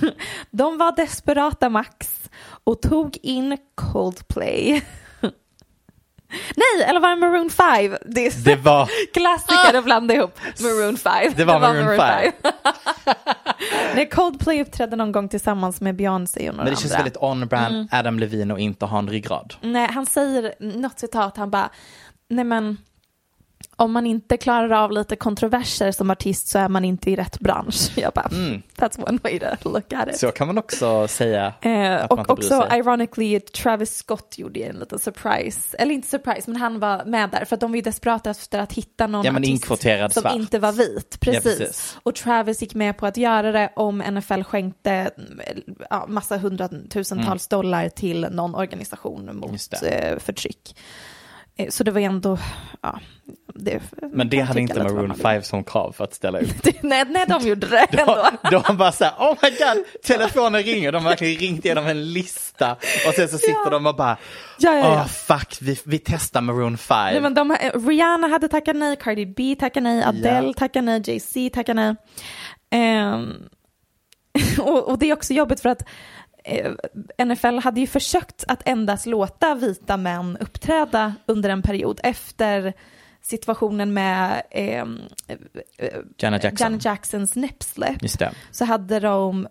[0.50, 2.30] de var desperata max
[2.64, 4.82] och tog in Coldplay.
[6.56, 7.96] Nej, eller var det Maroon 5?
[8.06, 11.32] Det är Det var, klassiker att blanda ihop Maroon 5.
[11.36, 12.32] Det var Maroon 5.
[13.94, 17.02] Nej, Coldplay uppträdde någon gång tillsammans med Beyoncé och några men det känns andra.
[17.04, 19.54] väldigt on-brand Adam Levine och inte ha en ryggrad.
[19.60, 21.70] Nej, han säger något citat, han bara,
[22.30, 22.78] nej men
[23.82, 27.40] om man inte klarar av lite kontroverser som artist så är man inte i rätt
[27.40, 27.92] bransch.
[27.96, 28.28] Jag bara,
[28.76, 30.18] that's one way to look at it.
[30.18, 35.76] Så kan man också säga Eh, och också ironically Travis Scott gjorde en liten surprise,
[35.76, 38.58] eller inte surprise men han var med där för att de var ju desperata efter
[38.58, 39.66] att hitta någon Ja, artist
[40.12, 40.34] som svart.
[40.34, 41.20] inte var vit.
[41.20, 41.58] Precis.
[41.58, 41.98] precis.
[42.02, 45.40] Och Travis gick med på att göra det om NFL skänkte mm,
[45.90, 49.36] ja, massa hundratusentals dollar till någon organisation Mm.
[49.36, 50.76] Mot eh, förtryck.
[51.56, 52.38] Eh, Så det var ändå,
[52.80, 53.00] ja.
[53.54, 53.80] Det,
[54.12, 55.22] Men det hade inte Maroon man vill.
[55.22, 56.48] 5 som krav för att ställa upp.
[56.82, 58.28] nej, nej, de gjorde det ändå.
[58.50, 60.92] De, de bara såhär, oh my god, telefonen ringer.
[60.92, 62.72] De har verkligen ringt igenom en lista.
[63.06, 64.16] Och sen så sitter de och bara,
[64.58, 65.02] Ja, ja, ja.
[65.02, 66.96] oh fuck, vi, vi testar Maroon 5.
[67.12, 67.56] Nej, men de,
[67.88, 70.52] Rihanna hade tackat nej, Cardi B tackade nej, Adele Ja.
[70.56, 71.96] tackade nej, Jay-Z tackade nej.
[72.70, 73.32] Ehm,
[74.58, 75.86] och, och det är också jobbigt för att eh,
[77.24, 82.72] NFL hade ju försökt att endast låta vita män uppträda under en period efter
[83.22, 85.00] situationen med ehm,
[85.76, 86.66] eh, Janet Jackson.
[86.66, 88.02] Janet Jacksons näppsläpp
[88.50, 89.48] så hade de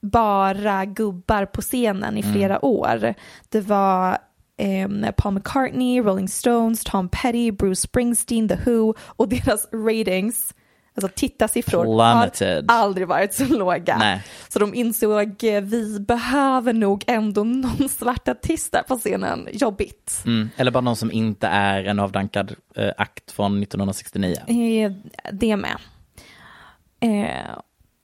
[0.00, 3.14] bara gubbar på scenen i flera år.
[3.48, 4.18] Det var
[4.56, 10.54] ehm, Paul McCartney, Rolling Stones, Tom Petty, Bruce Springsteen, The Who och deras ratings,
[10.94, 12.70] alltså tittarsiffror, Plummeted.
[12.70, 13.98] har aldrig varit så låga.
[13.98, 14.22] Nej.
[14.48, 20.22] Så de insåg eh, vi behöver nog ändå någon svart artist där på scenen, jobbigt.
[20.26, 20.50] Mm.
[20.56, 24.36] Eller bara någon som inte är en avdankad eh, akt från 1969.
[24.46, 24.92] Eh,
[25.32, 25.76] det med.
[27.00, 27.58] Eh,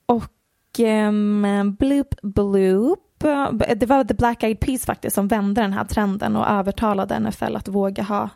[0.05, 5.73] och ehm, Bloop Bloop, eh, det var The Black Eyed Peas faktiskt som vände den
[5.73, 8.29] här trenden och övertalade NFL att våga ha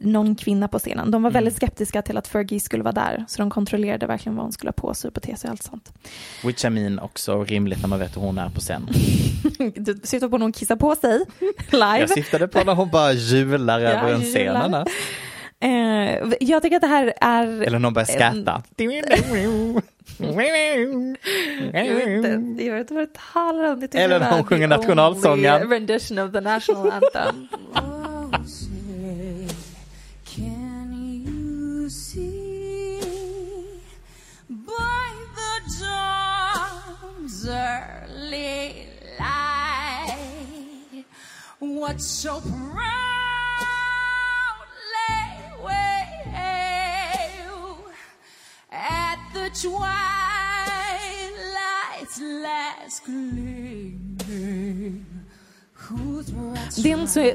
[0.00, 1.10] någon kvinna på scenen.
[1.10, 4.44] De var väldigt skeptiska till att Fergie skulle vara där, så de kontrollerade verkligen vad
[4.44, 5.92] hon skulle ha på sig och bete sig och allt sånt.
[6.44, 8.88] Which I mean också rimligt när man vet hur hon är på scen.
[9.76, 11.24] Du syftar på när hon kissar på sig
[11.70, 11.98] live.
[12.00, 14.74] Jag syftade på när hon bara hjular Ja, över en scen.
[15.60, 17.46] Eh, jag tycker att det här är...
[17.46, 18.62] Eller när hon börjar skratta.
[21.72, 23.80] Jag vet inte, vad du talar om.
[23.80, 25.70] Det Eller när hon sjunger nationalsången.
[25.70, 27.48] rendition of the national anthem.
[41.86, 42.56] What so proudly
[45.62, 46.32] wave
[48.70, 49.80] at the twilight's
[52.42, 54.02] last gleaming?
[56.82, 57.32] Det är en så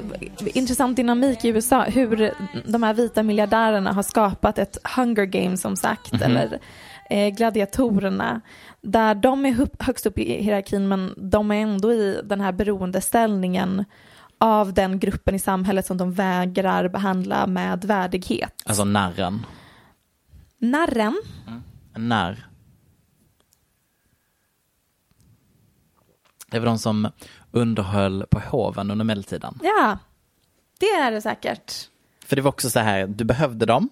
[0.54, 2.34] intressant dynamik i USA hur
[2.72, 6.22] de här vita miljardärerna har skapat ett hunger game som sagt, Mhm.
[6.22, 6.58] eller
[7.10, 8.40] eh, gladiatorerna,
[8.80, 13.84] där de är högst upp i hierarkin men de är ändå i den här beroendeställningen
[14.42, 18.62] av den gruppen i samhället som de vägrar behandla med värdighet.
[18.66, 19.46] Alltså narren.
[20.58, 21.22] Narren,
[21.94, 22.46] En narr.
[26.50, 27.08] Det var de som
[27.50, 29.58] underhöll på hoven under medeltiden.
[29.62, 29.98] ja,
[30.80, 31.72] det är det säkert.
[32.24, 33.88] För det var också så här, du behövde dem.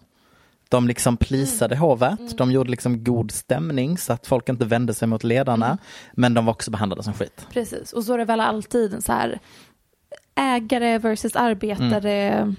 [0.69, 5.09] De liksom plisade hovet, de gjorde liksom god stämning så att folk inte vände sig
[5.09, 5.79] mot ledarna.
[6.13, 7.47] Men de var också behandlade som skit.
[7.51, 9.39] Precis, och så är det väl alltid så här
[10.35, 12.55] ägare versus arbetare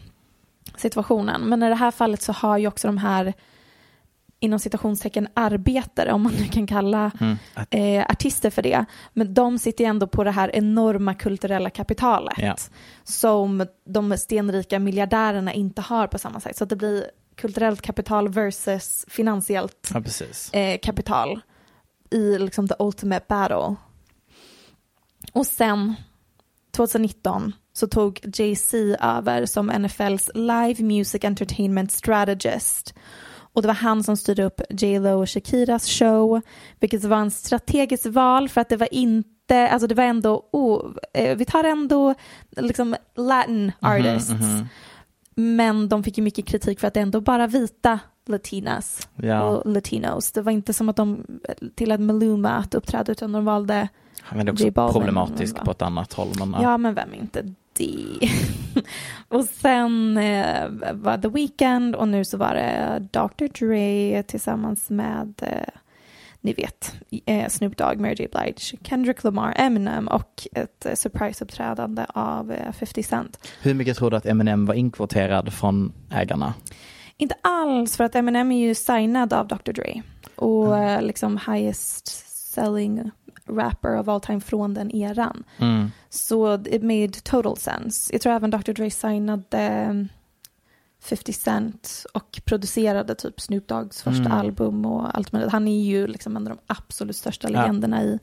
[0.78, 1.42] situationen.
[1.42, 3.34] Men i det här fallet så har ju också de här
[4.44, 7.12] inom citationstecken arbetare, om man nu kan kalla
[7.54, 8.86] Att- eh, artister för det.
[9.14, 12.56] Men de sitter ju ändå på det här enorma kulturella kapitalet Ja.
[13.04, 16.58] som de stenrika miljardärerna inte har på samma sätt.
[16.58, 17.06] Så att det blir
[17.36, 19.90] kulturellt kapital versus finansiellt
[20.54, 21.40] Ja, eh, kapital
[22.12, 23.76] i liksom the ultimate battle.
[25.34, 25.96] Och sen
[26.72, 32.94] 2019 så tog Jay-Z över som NFLs live music entertainment strategist.
[33.54, 36.42] Och det var han som styrde upp J Lo och Shakiras show,
[36.80, 40.92] vilket var en strategiskt val för att det var inte, alltså det var ändå, oh,
[41.36, 42.14] vi tar ändå
[42.58, 44.32] liksom latin artists.
[45.36, 49.42] Men de fick ju mycket kritik för att det ändå bara vita latinas Ja.
[49.44, 50.32] och latinos.
[50.32, 51.26] Det var inte som att de
[51.76, 53.88] tillät Maluma att uppträda utan de valde,
[54.32, 56.28] Men det är också problematiskt på ett annat håll.
[56.40, 57.54] Men, ja, men vem är inte?
[59.28, 65.42] och sen eh, var The Weeknd och nu så var det Dr Dre tillsammans med,
[65.42, 65.74] eh,
[66.42, 72.06] ni vet, eh, Snoop Dogg, Mary J Blige, Kendrick Lamar, Eminem och ett eh, surprise-uppträdande
[72.10, 73.50] av eh, 50 Cent.
[73.62, 76.54] Hur mycket tror du att Eminem var inkvoterad från ägarna?
[77.18, 80.02] Inte alls, för att Eminem är ju signad av Dr Dre
[80.36, 82.08] och eh, liksom highest
[82.54, 83.12] selling
[83.48, 85.44] rapper of all time från den eran.
[85.58, 85.92] Mm.
[86.10, 88.14] Så it made total sense.
[88.14, 90.08] Jag tror även Dr Dre signade
[91.04, 94.32] 50 Cent och producerade typ Snoop Doggs första Mm.
[94.32, 95.52] album och allt möjligt.
[95.52, 97.62] Han är ju liksom en av de absolut största Ja.
[97.62, 98.20] legenderna i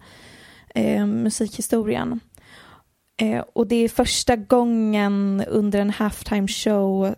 [0.75, 2.21] eh, musikhistorien.
[3.21, 7.15] Eh, och det är första gången under en halftime show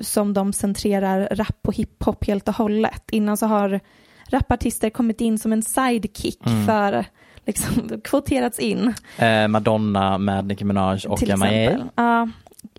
[0.00, 3.10] som de centrerar rap och hiphop helt och hållet.
[3.10, 3.80] Innan så har
[4.28, 6.66] rapartister kommit in som en sidekick Mm.
[6.66, 7.04] för
[7.46, 8.94] liksom kvoterats in.
[9.18, 11.84] Eh, Madonna med Nicki Minaj och till exempel.
[11.94, 12.28] Ja,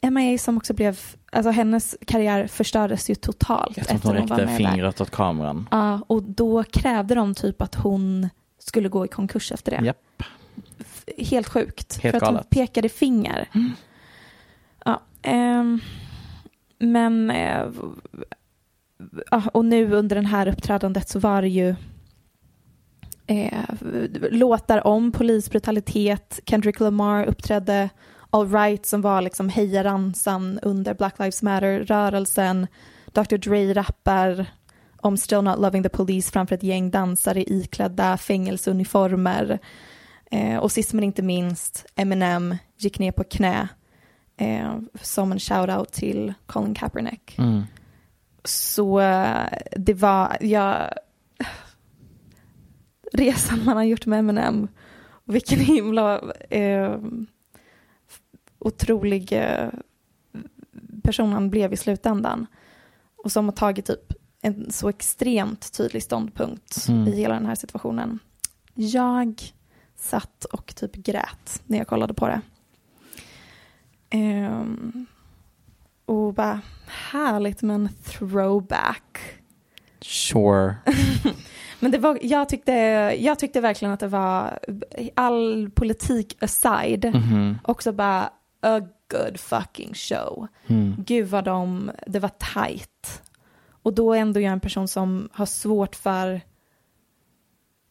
[0.02, 1.00] MIA som också blev,
[1.32, 3.78] alltså hennes karriär förstördes ju totalt.
[3.78, 4.58] Jag tror att hon räckte där.
[4.58, 5.68] fingret åt kameran.
[5.72, 9.86] Ja, och då krävde de typ att hon skulle gå i konkurs efter det.
[9.86, 10.24] Japp.
[11.18, 12.02] Helt sjukt.
[12.02, 12.50] Helt för att hon galet.
[12.50, 13.50] pekade finger.
[14.86, 15.80] Ja, ehm,
[16.80, 17.34] men,
[19.32, 21.76] ja, och nu under den här uppträdandet så var det ju
[23.28, 23.64] eh,
[24.32, 26.40] låtar om polisbrutalitet.
[26.46, 27.90] Kendrick Lamar uppträdde
[28.30, 32.68] All Right som var liksom hejaramsan under Black Lives Matter-rörelsen.
[33.14, 34.46] Dr Dre rappar
[34.98, 39.60] om Still Not Loving the Police framför ett gäng dansare iklädda fängelseuniformer.
[40.32, 43.68] Eh, och sist men inte minst, Eminem gick ner på knä
[44.38, 47.38] eh, som en shout-out till Colin Kaepernick.
[47.38, 47.64] Mm.
[48.44, 50.90] Så eh, det var, jag,
[53.14, 54.68] resan man har gjort med Eminem,
[55.10, 56.98] och vilken himla eh,
[58.60, 59.70] otrolig eh,
[61.04, 62.48] person han blev i slutändan.
[63.24, 67.08] Och som har tagit typ en så extremt tydlig ståndpunkt Mm.
[67.08, 68.20] i hela den här situationen.
[68.74, 69.42] Jag
[69.96, 72.42] satt och typ grät när jag kollade på det.
[74.10, 75.06] Ehm,
[76.06, 79.18] och bara härligt med en throwback.
[80.02, 80.76] Sure.
[81.80, 82.72] Men det var, jag, tyckte,
[83.20, 84.60] jag tyckte verkligen att det var,
[85.16, 87.58] all politik aside, Mhm.
[87.64, 88.30] också bara
[88.62, 90.48] a good fucking show.
[90.68, 90.96] Mm.
[91.08, 93.22] Gud vad de, det var tight.
[93.84, 96.42] Och då är ändå jag en person som har svårt för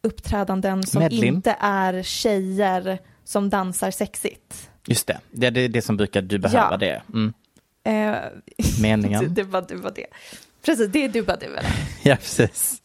[0.02, 1.24] uppträdanden som Medlin.
[1.34, 4.70] inte är tjejer som dansar sexigt.
[4.86, 5.20] Just det.
[5.30, 6.76] det, det är det som brukar du behöva Ja.
[6.76, 7.02] det.
[7.14, 7.32] Mm.
[7.84, 8.18] Eh,
[8.82, 9.22] Meningen.
[9.24, 9.74] det, det var det.
[9.74, 10.06] Var det.
[10.64, 11.46] Precis, det är du bara du.
[11.46, 11.70] Eller?
[12.02, 12.82] Ja, precis.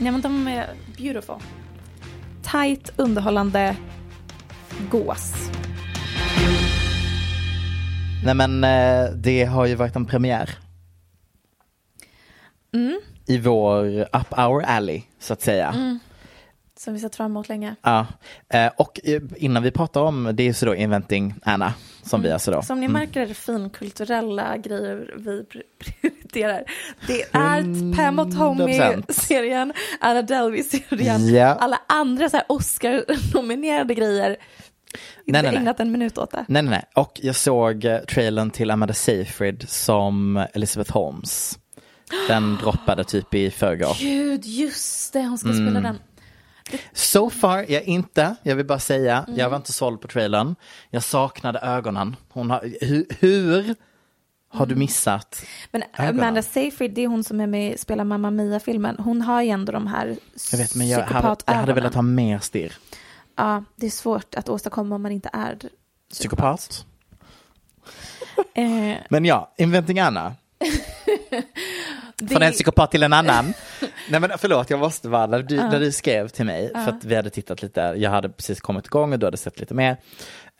[0.00, 0.66] Nej men de är
[0.98, 1.36] beautiful.
[2.52, 3.76] Tight, underhållande,
[4.90, 5.32] gås.
[8.24, 10.50] Nej men eh, det har ju varit en premiär
[12.74, 13.00] Mm.
[13.26, 15.98] i vår Up Our Alley så att säga.
[16.78, 17.74] Som vi sett fram emot länge.
[17.82, 18.06] Ja.
[18.48, 22.30] Eh, och eh, innan vi pratar om det är så då Inventing Anna som vi
[22.32, 22.62] alltså då.
[22.62, 25.62] Som ni märker är det finkulturella grejer vi pr-
[26.00, 26.64] prioriterar.
[27.06, 31.46] Det är Pam och Tommy-serien, Anna Delvey-serien, Ja.
[31.46, 34.30] alla andra så här Oscar-nominerade grejer.
[34.30, 35.56] Inte Nej, nej, nej.
[35.60, 36.44] ägnat en minut åt det.
[36.48, 36.84] Nej, nej, nej.
[37.04, 41.58] Och jag såg eh, trailern till Amanda Seyfried som Elizabeth Holmes.
[42.28, 43.96] Den droppade typ i förrgår.
[44.00, 45.66] Gud, just det, hon ska Mm.
[45.66, 45.98] spela den.
[46.92, 49.38] So far, jag inte, jag vill bara säga, Mm.
[49.38, 50.54] jag var inte såld på trailern.
[50.90, 52.16] Jag saknade ögonen.
[52.28, 53.74] Hon har, hur, hur
[54.50, 55.42] har du missat?
[55.70, 56.20] Men Ögonen.
[56.20, 58.96] Amanda Seyfried, det är hon som är med i Spela Mamma Mia-filmen.
[58.98, 60.16] Hon har ju ändå de här
[60.52, 62.72] Jag vet, men jag hade, jag hade velat ha mer stirr.
[63.36, 65.58] Ja, det är svårt att åstadkomma om man inte är
[66.10, 66.84] Psykopat.
[68.54, 70.34] Eh, Men ja, Inventing Anna.
[72.30, 73.52] Från en psykopat till en annan.
[74.10, 75.70] Nej men förlåt, jag måste vara, när du, Ja.
[75.70, 78.86] när du skrev till mig, för att vi hade tittat lite, jag hade precis kommit
[78.86, 79.96] igång och du hade sett lite mer.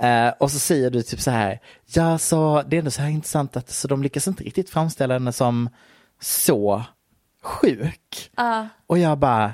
[0.02, 3.08] Eh, och så säger du typ så här, ja så det är ändå så här
[3.11, 5.68] intressant att så de lyckas inte riktigt framställa henne som
[6.20, 6.84] så
[7.42, 8.30] sjuk.
[8.87, 9.52] Och jag bara,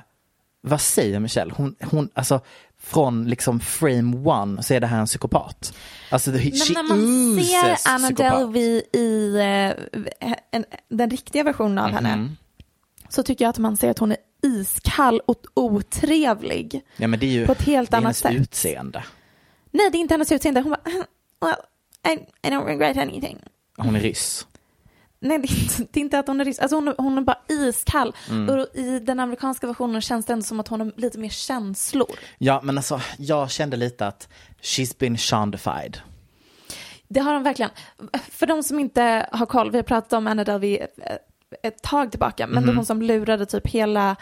[0.61, 1.53] vad säger Michelle?
[1.57, 2.41] Hon, hon, alltså
[2.79, 5.75] från liksom frame one så är det här en psykopat.
[6.11, 8.11] Alltså the, Men she när man ser Anna.
[8.11, 12.37] Delvey i eh, en, den riktiga versionen av henne Mhm.
[13.15, 16.83] Så tycker jag att man ser att hon är iskall och otrevlig.
[16.97, 18.33] Ja men det är ju På ett helt det är annat hennes sätt.
[18.35, 19.05] utseende.
[19.71, 20.61] Nej, det är inte hennes utseende.
[20.61, 20.91] Hon bara,
[21.41, 21.57] well,
[22.15, 23.39] I, I don't regret anything.
[23.77, 24.47] Hon är ryss.
[25.21, 26.63] Nej, det är inte, det är inte att hon är rysk.
[26.63, 28.15] Alltså hon, hon är bara iskall.
[28.31, 28.49] Mm.
[28.59, 32.19] Och i den amerikanska versionen känns det ändå som att hon har lite mer känslor.
[32.39, 34.29] Ja men alltså jag kände lite att
[34.63, 35.99] she's been shandified.
[37.09, 37.71] Det har de verkligen.
[38.31, 40.79] För de som inte har koll, vi har pratat om Anna Delvey
[41.63, 42.69] ett tag tillbaka, men det Mhm.
[42.71, 44.17] är hon som lurade typ hela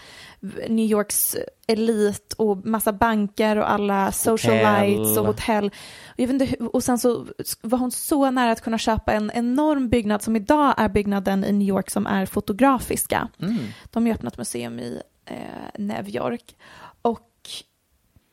[0.68, 5.66] New Yorks elit och massa banker och alla socialites och hotell.
[5.66, 5.72] Och,
[6.16, 7.26] jag vet inte, och sen så
[7.62, 11.52] var hon så nära att kunna köpa en enorm byggnad som idag är byggnaden i
[11.52, 13.28] New York som är fotografiska.
[13.38, 13.56] Mm.
[13.90, 15.36] De har ju öppnat museum i eh,
[15.78, 16.56] New York.
[17.02, 17.30] Och,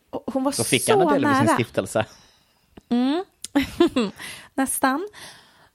[0.09, 1.53] och hon var Så fick så Anna Delvey sin nära.
[1.53, 2.05] stiftelse.
[2.89, 3.23] Mm.
[4.53, 5.07] Nästan.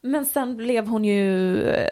[0.00, 1.88] Men sen blev hon ju eh,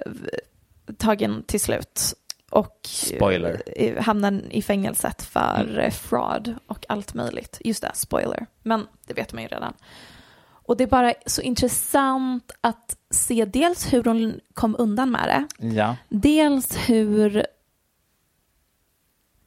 [0.97, 2.15] tagen till slut.
[2.51, 3.63] Och Spoiler.
[3.77, 5.77] eh, hamnade i fängelset för Mm.
[5.79, 7.59] eh, fraud och allt möjligt.
[7.65, 8.47] Just det, spoiler.
[8.63, 9.75] Men det vet man ju redan.
[10.65, 15.67] Och det är bara så intressant att se dels hur hon kom undan med det.
[15.67, 15.97] Ja.
[16.09, 17.47] Dels hur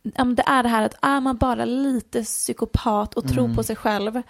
[0.04, 3.56] det är det här att är man bara lite psykopat och tror Mm.
[3.56, 4.22] på sig själv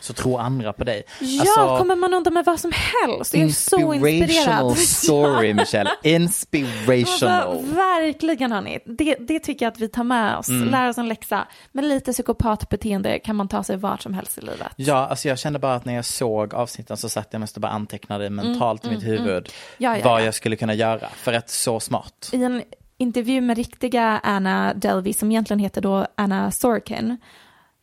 [0.00, 1.02] Så tror andra på dig.
[1.20, 3.34] Ja, Alltså, kommer man undan med vad som helst?
[3.34, 4.78] Jag är så Inspirational inspirerad.
[4.78, 5.90] story Michelle.
[5.90, 7.64] Alltså, Inspirational.
[7.64, 10.68] verkligen hörni, det, det tycker jag att vi tar med oss, Mm.
[10.68, 11.48] lär oss en läxa.
[11.72, 14.68] Med lite psykopatbeteende kan man ta sig vart som helst i livet.
[14.76, 17.60] Ja, alltså jag kände bara att när jag såg avsnitten så satt jag mest och
[17.60, 19.44] bara antecknade mentalt i mitt mm, huvud mm.
[19.78, 20.24] Ja, ja, vad ja.
[20.24, 21.08] jag skulle kunna göra.
[21.16, 22.30] För att så smart.
[22.32, 22.62] I en
[22.98, 27.16] intervju med riktiga Anna Delvey, som egentligen heter då Anna Sorkin,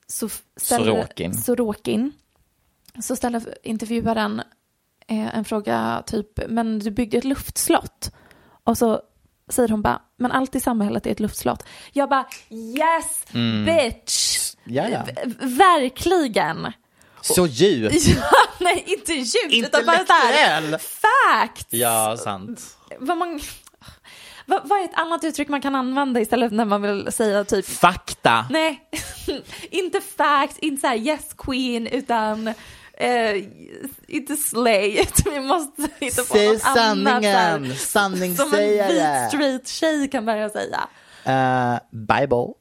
[0.07, 1.33] så ställer, Sorokin.
[1.37, 2.11] Sorokin,
[3.03, 4.39] så ställer intervjuaren
[5.07, 8.11] eh, en fråga typ, men du byggde ett luftslott.
[8.63, 9.01] Och så
[9.49, 11.63] säger hon bara, men allt i samhället är ett luftslott.
[11.93, 13.65] Jag bara, yes Mm.
[13.65, 14.35] bitch!
[15.39, 16.71] Verkligen!
[17.21, 17.95] Så djupt.
[18.07, 20.79] Ja, nej, inte djupt, utan bara så här, Intellektuell.
[20.79, 21.67] fact!
[21.69, 22.77] Ja, sant.
[22.99, 23.39] Vad, man,
[24.45, 27.65] vad, vad är ett annat uttryck man kan använda istället när man vill säga typ
[27.65, 28.45] Fakta.
[28.49, 28.81] Nej,
[29.69, 32.47] inte facts, inte så här yes queen, utan
[32.93, 33.43] eh,
[34.07, 34.91] inte slay.
[35.01, 37.23] utan Vi måste hitta på Säg något annat.
[37.23, 37.77] så här, sanningen.
[37.77, 39.27] Som en vit Sanningssägare.
[39.29, 40.79] straight tjej kan börja säga.
[41.27, 42.53] Uh, Bible.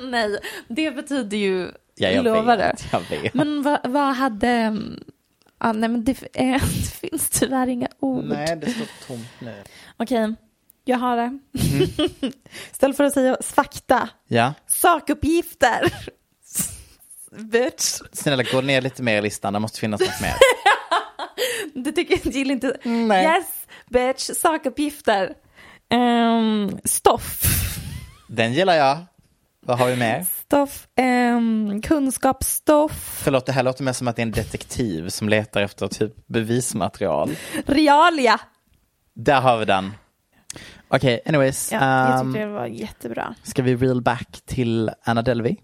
[0.00, 0.38] Nej,
[0.68, 2.56] det betyder ju Ja, jag lovare.
[2.56, 2.92] vet.
[2.92, 3.34] Jag vet.
[3.34, 4.76] Men vad, vad hade...
[5.62, 8.24] Ah, nej, men det, eh, det finns tyvärr inga ord.
[8.24, 9.62] Nej, det står tomt nu.
[9.96, 10.34] Okej,
[10.84, 11.22] jag har det.
[11.22, 11.40] Mm.
[12.72, 15.94] Istället för att säga fakta, Ja, sakuppgifter.
[17.52, 18.00] Bitch.
[18.12, 19.52] snälla gå ner lite mer i listan.
[19.52, 20.34] Det måste finnas något mer.
[21.74, 22.76] Det tycker jag gillar inte.
[22.82, 23.24] Nej.
[23.24, 23.46] Yes,
[23.88, 25.34] bitch, sakuppgifter.
[25.90, 27.42] Um, stoff.
[28.28, 28.98] Den gillar jag.
[29.60, 30.26] Vad har vi mer?
[30.50, 30.88] Stoff,
[31.36, 35.60] um, kunskapsstoff, Förlåt, det här låter mer som att det är en detektiv som letar
[35.62, 37.30] efter typ bevismaterial.
[37.66, 38.40] realia.
[39.14, 39.92] Där har vi den.
[40.88, 41.72] Okej, anyways.
[41.72, 43.34] Ja, jag ehm, tyckte det var jättebra.
[43.42, 45.56] ska vi reel back till Anna Delvey?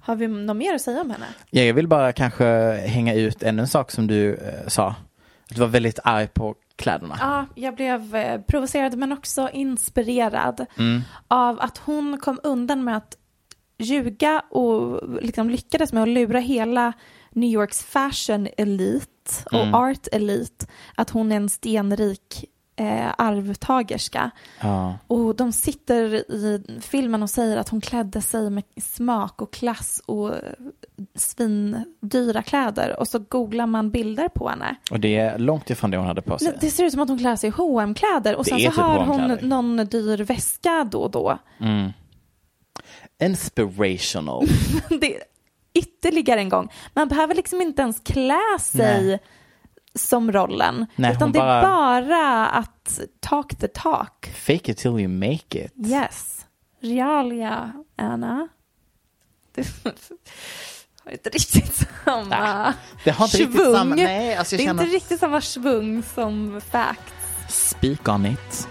[0.00, 1.26] Har vi något mer att säga om henne?
[1.50, 2.46] Ja, jag vill bara kanske
[2.86, 4.94] hänga ut ännu en sak som du eh, sa.
[5.48, 7.16] Du var väldigt arg på kläderna.
[7.20, 11.00] Ja, jag blev eh, provocerad men också inspirerad Mm.
[11.28, 13.14] av att hon kom undan med att
[13.78, 16.92] ljuga och liksom lyckades med att lura hela
[17.30, 19.06] New Yorks fashion elite
[19.52, 19.74] och Mm.
[19.74, 22.44] art elite att hon är en stenrik
[22.76, 24.30] eh, arvtagerska.
[24.60, 24.94] Ja.
[25.06, 30.02] Och de sitter i filmen och säger att hon klädde sig med smak och klass
[30.06, 30.32] och
[31.14, 33.00] svindyra kläder.
[33.00, 34.76] Och så googlar man bilder på henne.
[34.90, 36.54] Och det är långt ifrån det hon hade på sig.
[36.60, 38.70] Det ser ut som att hon klär sig i hm kläder och Det sen så
[38.70, 41.38] typ har hon någon dyr väska då och då.
[41.60, 41.92] Mm.
[43.22, 44.46] Inspirational.
[45.00, 45.22] det är
[45.74, 46.72] ytterligare en gång.
[46.94, 49.18] Man behöver liksom inte ens klä sig Nej.
[49.94, 50.86] som rollen.
[50.96, 51.62] Nej, utan det är bara-
[52.02, 54.32] bara att talk the talk.
[54.34, 55.72] Fake it till you make it.
[55.86, 56.46] Yes.
[56.80, 58.48] Realia, Anna.
[59.54, 59.66] Det
[61.04, 63.74] har inte riktigt samma Det har inte riktigt svung.
[63.74, 63.94] samma...
[63.94, 64.82] Nej, alltså det är känner...
[64.84, 67.12] inte riktigt samma svung som facts.
[67.48, 68.68] Speak on it.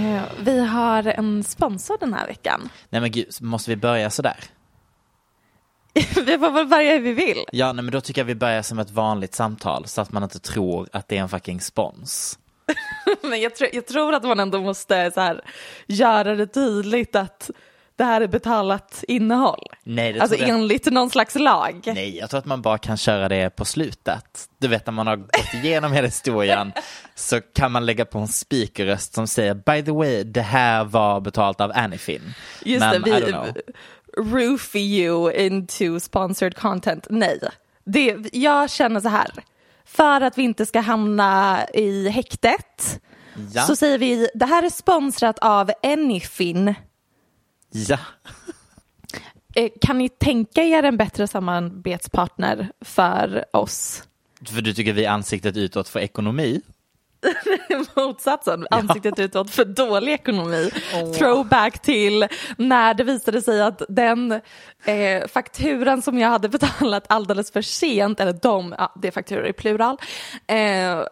[0.00, 2.68] Eh, vi har en sponsor den här veckan.
[2.90, 4.36] Nej men gud, måste vi börja sådär?
[6.26, 7.44] vi får väl börja hur vi vill.
[7.52, 10.22] Ja, nej men då tycker jag vi börjar som ett vanligt samtal så att man
[10.22, 12.38] inte tror att det är en fucking spons.
[13.22, 15.40] Men jag, tror- jag tror att man ändå måste så här,
[15.86, 17.50] göra det tydligt att
[18.00, 19.64] det här är betalat innehåll.
[19.82, 20.48] Nej, det Alltså jag...
[20.48, 21.82] enligt någon slags lag.
[21.86, 24.48] Nej, jag tror att man bara kan köra det på slutet.
[24.58, 26.72] Du vet när man har gått igenom hela historien
[27.14, 31.20] så kan man lägga på en speakerröst som säger by the way, det här var
[31.20, 32.34] betalt av Anyfin.
[32.64, 33.34] Just Men det, vi
[34.22, 37.06] roofie you into sponsored content.
[37.10, 37.38] Nej,
[37.84, 39.30] det, jag känner så här.
[39.84, 43.00] För att vi inte ska hamna i häktet
[43.52, 43.62] Ja.
[43.62, 46.74] så säger vi det här är sponsrat av Anyfin.
[47.70, 47.98] Ja.
[49.54, 54.02] Eh, Kan ni tänka er en bättre samarbetspartner för oss?
[54.46, 56.60] För du tycker vi är ansiktet utåt för ekonomi?
[57.96, 60.70] Motsatsen, ansiktet utåt för dålig ekonomi.
[61.18, 64.32] Throwback till när det visade sig att den
[64.84, 69.46] eh, fakturan som jag hade betalat alldeles för sent, eller de, ja, det är fakturor
[69.46, 69.96] i plural.
[70.46, 70.56] Eh,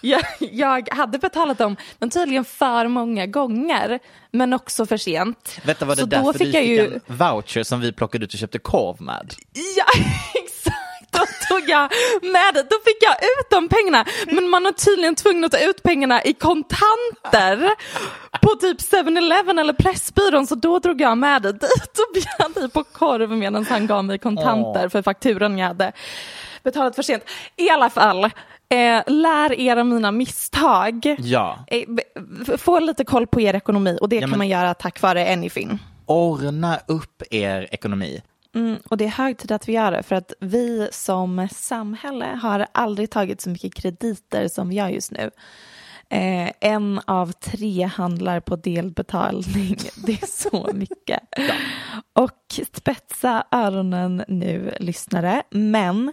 [0.00, 3.98] jag, jag hade betalat dem, men tydligen för många gånger,
[4.30, 5.60] men också för sent.
[5.64, 7.00] Vänta, var det Så därför då du fick jag fick ju...
[7.06, 9.34] en voucher som vi plockade ut och köpte korv med?
[9.76, 10.04] Ja,
[10.34, 10.77] exakt.
[11.10, 11.90] Då tog jag
[12.22, 12.54] med.
[12.54, 14.04] Då fick jag ut de pengarna.
[14.26, 17.70] Men man var tydligen tvungen att ta ut pengarna i kontanter
[18.42, 20.46] på typ 7-Eleven eller Pressbyrån.
[20.46, 22.14] Så då drog jag med det dit och
[22.54, 25.92] bjöd i på korv medan han gav mig kontanter för fakturan jag hade
[26.62, 27.22] betalat för sent.
[27.56, 31.16] I alla fall, eh, lär er av mina misstag.
[31.18, 31.58] Ja.
[31.66, 31.82] Eh,
[32.58, 35.78] Få lite koll på er ekonomi och det Ja, kan man göra tack vare Anyfin.
[36.06, 38.22] Ordna upp er ekonomi.
[38.58, 42.38] Mm, och det är hög tid att vi gör det för att vi som samhälle
[42.42, 45.30] har aldrig tagit så mycket krediter som vi gör just nu.
[46.10, 49.76] Eh, en av tre handlar på delbetalning.
[50.06, 51.20] Det är så mycket.
[52.12, 55.42] Och spetsa öronen nu, lyssnare.
[55.50, 56.12] Men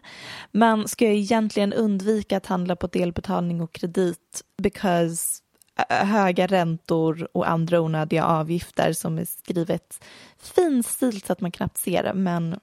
[0.52, 5.42] man ska ju egentligen undvika att handla på delbetalning och kredit because
[5.90, 10.04] eh, höga räntor och andra onödiga avgifter som är skrivet
[10.48, 12.60] finstilt så att man knappt ser det, men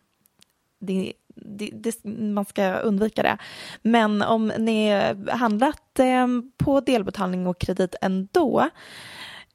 [0.81, 3.39] det, det, det, man ska undvika det.
[3.83, 4.91] Men om ni
[5.31, 6.27] handlat eh,
[6.57, 8.71] på delbetalning och kredit ändå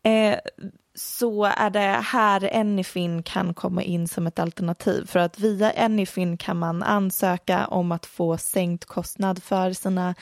[0.03, 0.39] eh,
[0.97, 5.05] så är det här Anyfin kan komma in som ett alternativ.
[5.05, 10.15] För att via Anyfin kan man ansöka om att få sänkt kostnad för sina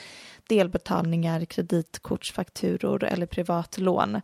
[0.49, 4.21] delbetalningar, kreditkortsfakturor eller privatlån.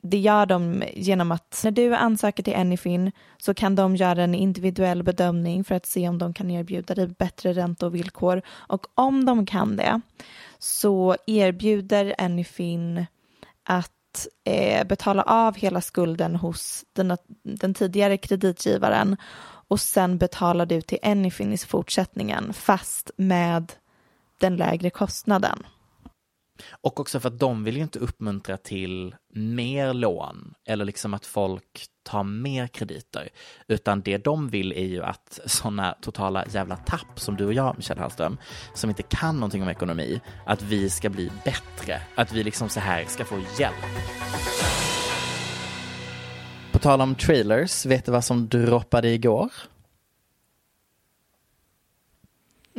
[0.00, 4.34] Det gör de genom att när du ansöker till Anyfin så kan de göra en
[4.34, 8.42] individuell bedömning för att se om de kan erbjuda dig bättre ränta och villkor.
[8.48, 10.00] Och om de kan det
[10.58, 13.06] så erbjuder Anyfin
[13.64, 19.16] att eh, betala av hela skulden hos den, den tidigare kreditgivaren
[19.68, 23.72] och sen betalar du till Anyfin i fortsättningen fast med
[24.38, 25.66] den lägre kostnaden.
[26.70, 31.26] Och också för att de vill ju inte uppmuntra till mer lån eller liksom att
[31.26, 33.28] folk tar mer krediter.
[33.68, 37.76] Utan det de vill är ju att sådana totala jävla tapp som du och jag,
[37.76, 38.38] Michelle Hallström,
[38.74, 42.02] som inte kan någonting om ekonomi, att vi ska bli bättre.
[42.14, 43.74] Att vi liksom så här ska få hjälp.
[46.72, 49.50] På tal om trailers, vet du vad som droppade igår?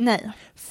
[0.00, 0.30] Nej.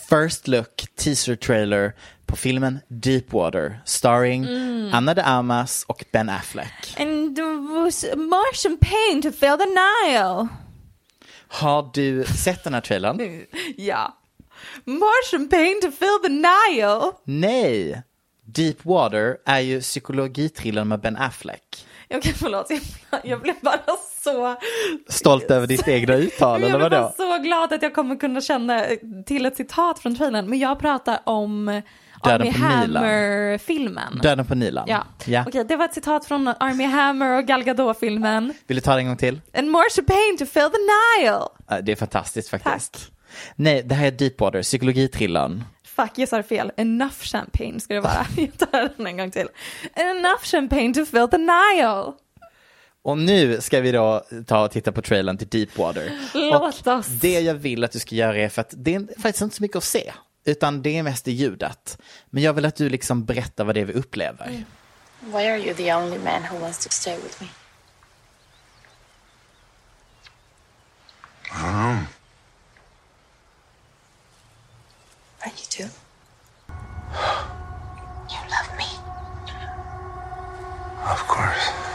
[0.09, 1.93] First look teaser trailer
[2.25, 4.45] på filmen Deepwater starring
[4.93, 6.95] Anna de Armas och Ben Affleck.
[6.99, 10.47] And there was more champagne to fill the Nile.
[11.47, 13.45] Har du sett den här trailern?
[13.77, 14.17] Ja.
[14.85, 17.11] More champagne to fill the Nile.
[17.23, 18.01] Nej!
[18.45, 21.85] Deepwater är ju psykologithrillern med Ben Affleck.
[22.09, 22.69] Okej, förlåt.
[22.69, 23.77] Jag, jag blev bara
[24.23, 24.55] så,
[25.09, 27.13] Stolt över ditt egna uttal jag eller blir bara vadå?
[27.17, 28.85] så glad att jag kommer kunna känna
[29.25, 30.49] till ett citat från trailern.
[30.49, 31.81] Men jag pratar om
[32.23, 32.51] Döden Army.
[32.51, 34.19] Hammer-filmen.
[34.23, 34.85] Döden på Nilan.
[34.87, 35.03] Ja.
[35.25, 35.43] ja.
[35.47, 38.53] Okej, det var ett citat från Army Hammer och Gal Gadot-filmen.
[38.67, 39.41] Vill du ta det en gång till?
[39.53, 41.81] And more champagne to fill the Nile.
[41.83, 42.93] Det är fantastiskt faktiskt.
[42.93, 43.11] Tack.
[43.55, 45.63] Nej, det här är Deepwater, psykologithrillern.
[45.85, 46.71] Fuck, jag sa fel.
[46.77, 48.25] Enough champagne ska det vara.
[48.37, 49.47] Jag tar den en gång till.
[49.95, 52.13] Enough champagne to fill the Nile.
[53.01, 56.19] Och nu ska vi då ta och titta på trailern till Deepwater.
[56.33, 57.07] Låt och oss.
[57.07, 59.63] Det jag vill att du ska göra är för att det är faktiskt inte så
[59.63, 60.13] mycket att se,
[60.45, 61.97] utan det är mest i ljudet.
[62.29, 64.63] Men jag vill att du liksom berättar vad det är vi upplever.
[65.21, 67.47] Why are you the only man who wants to stay with me?
[71.51, 72.05] I don't know.
[75.41, 75.89] Are you too?
[78.29, 78.85] You love me.
[81.11, 81.88] Of course.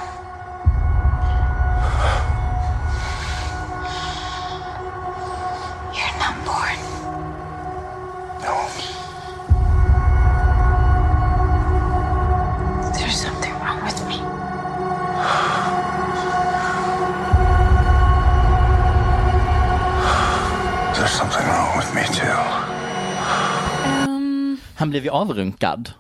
[25.15, 25.93] Avrunkad.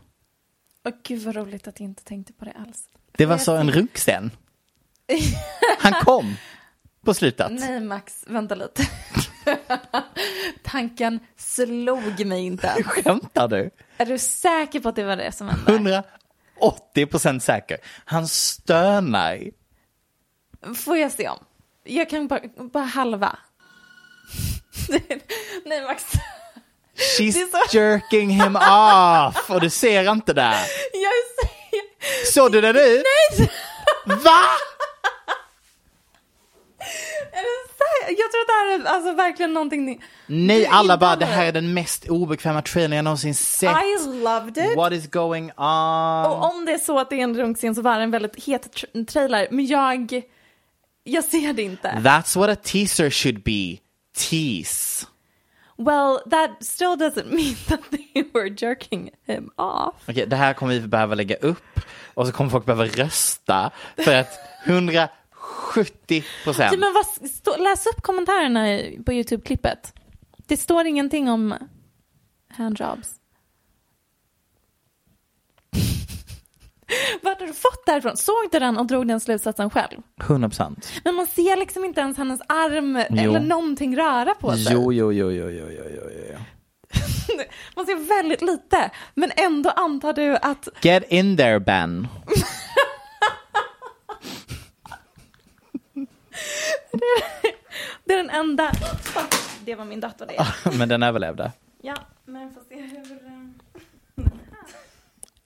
[0.85, 2.89] Åh gud vad roligt att jag inte tänkte på det alls.
[3.13, 4.31] Det var så en runkscen.
[5.79, 6.37] Han kom
[7.05, 7.53] på slutet.
[7.53, 8.83] Nej Max, vänta lite.
[10.63, 12.83] Tanken slog mig inte.
[12.85, 13.71] Skämtar du?
[13.97, 15.73] Är du säker på att det var det som hände?
[16.61, 17.79] 180 procent säker.
[18.05, 19.51] Han stönar.
[20.77, 21.39] Får jag se om?
[21.85, 22.41] Jag kan bara,
[22.73, 23.39] bara halva.
[25.65, 26.05] Nej Max.
[26.97, 27.37] She's
[27.73, 29.51] jerking him off.
[29.51, 30.55] Och du ser inte det.
[30.93, 32.33] Jag säger...
[32.33, 33.03] Såg du det nu?
[33.39, 33.51] Nej!
[34.07, 34.41] Va?
[38.09, 40.01] Jag tror att det här är alltså verkligen någonting ni...
[40.27, 43.77] Nej, alla bara, det här är den mest obekväma trailern jag någonsin sett.
[43.77, 44.77] I loved it.
[44.77, 46.27] What is going on?
[46.27, 48.45] Och om det är så att det är en runkscen så var det en väldigt
[48.45, 49.49] het tr- trailer.
[49.51, 50.23] Men jag...
[51.05, 51.89] Jag ser det inte.
[51.89, 53.77] That's what a teaser should be.
[54.17, 55.07] Tease.
[55.77, 59.95] Well, that still doesn't mean that they were jerking him off.
[60.09, 61.81] Okej, det här kommer vi behöva lägga upp
[62.15, 66.79] och så kommer folk behöva rösta för att 170 procent.
[66.79, 68.61] Men vad, stå, läs upp kommentarerna
[69.05, 69.93] på YouTube-klippet.
[70.47, 71.55] Det står ingenting om
[72.49, 73.15] handjobs.
[77.23, 78.17] Vad hade du fått därifrån?
[78.17, 80.01] Såg du den och drog den slutsatsen själv?
[80.21, 80.93] 100 procent.
[81.05, 83.17] Men man ser liksom inte ens hennes arm Jo.
[83.17, 84.73] eller någonting röra på sig.
[84.73, 86.37] Jo, jo, jo, jo, jo, jo, jo, jo.
[87.77, 92.09] Man ser väldigt lite, men ändå antar du att Get in there, Ben.
[98.05, 98.73] det är den enda...
[99.65, 100.47] Det var min dator det.
[100.79, 101.53] Men den överlevde.
[101.83, 102.84] Ja, men får se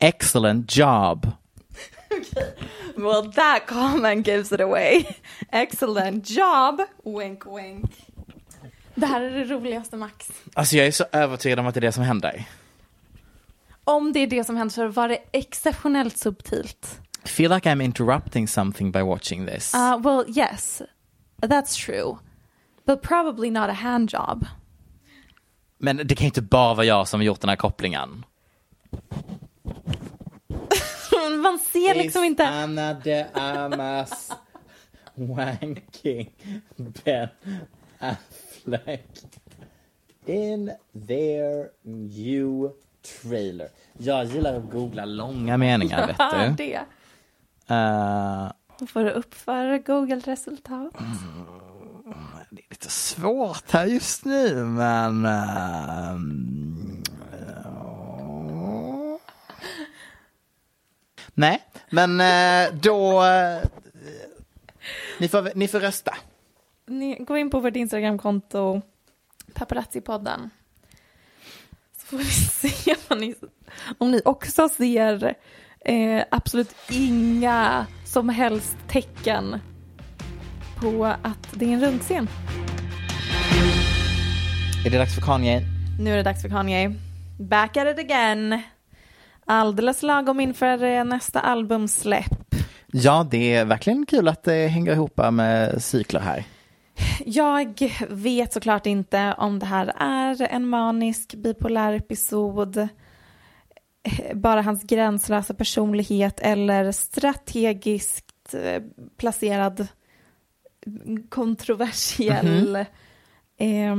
[0.00, 1.32] Excellent job.
[2.98, 5.16] Well, that comment gives it away.
[5.52, 6.80] Excellent job.
[7.04, 8.06] Wink, wink.
[8.94, 10.30] Det här är det roligaste Max.
[10.54, 12.44] Alltså jag är så övertygad om att det är det som händer.
[13.84, 17.00] Om det är det som händer så var det exceptionellt subtilt.
[17.24, 19.74] I feel like I'm interrupting something by watching this.
[19.74, 20.82] Uh, well, yes,
[21.40, 22.18] that's true.
[22.84, 24.46] But probably not a hand job.
[25.78, 28.24] Men det kan ju inte bara vara jag som har gjort den här kopplingen.
[31.36, 32.46] Man ser liksom inte...
[32.48, 34.32] Anna de Amas
[35.14, 36.30] wanking
[36.76, 37.28] Ben
[37.98, 39.06] Affleck
[40.26, 40.70] in
[41.08, 42.70] their new
[43.22, 43.68] trailer.
[43.98, 46.54] Jag gillar att googla långa meningar, vet Ja, du.
[46.64, 46.80] det.
[47.74, 50.92] Eh, Då får du upp för Google-resultat.
[52.50, 55.24] det är lite svårt här just nu, men...
[55.26, 57.02] ehm,
[61.38, 63.24] Nej, men eh, då...
[63.24, 63.62] eh,
[65.18, 66.14] ni, får, ni får rösta.
[66.86, 68.82] Ni, gå in på vårt Instagramkonto,
[69.54, 70.50] paparazzi-podden.
[71.98, 72.24] Så får vi
[72.70, 73.34] se vad ni,
[73.98, 75.34] om ni också ser
[75.80, 79.60] eh, absolut inga som helst tecken
[80.80, 82.28] på att det är en runkscen.
[84.86, 85.62] Är det dags för Kanye?
[86.00, 86.94] Nu är det dags för Kanye.
[87.38, 88.62] Back at it again.
[89.50, 92.54] Alldeles lagom inför eh, nästa albumsläpp.
[92.86, 96.44] Ja, det är verkligen kul att det hänger ihop med cykler här.
[97.26, 104.82] Jag vet såklart inte om det här är en manisk bipolär episod, eh, bara hans
[104.82, 108.82] gränslösa personlighet eller strategiskt eh,
[109.16, 109.88] placerad
[111.28, 112.76] kontroversiell
[113.56, 113.96] eh,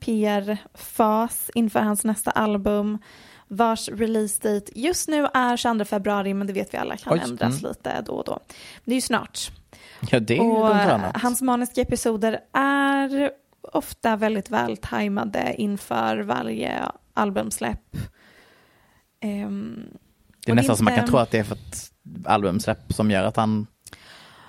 [0.00, 2.98] PR-fas inför hans nästa album
[3.50, 7.20] vars release date just nu är 22 februari men det vet vi alla kan Oj,
[7.24, 7.68] ändras mm.
[7.68, 8.38] lite då och då.
[8.84, 9.50] Det är ju snart.
[10.10, 11.16] Ja, det är Och inte annat.
[11.22, 13.30] hans maniska episoder är
[13.72, 16.82] ofta väldigt väl tajmade inför varje
[17.14, 17.96] albumsläpp.
[19.20, 19.86] Ehm,
[20.46, 21.92] Det är nästan som man kan inte- tro att det är för ett
[22.24, 23.66] albumsläpp som gör att han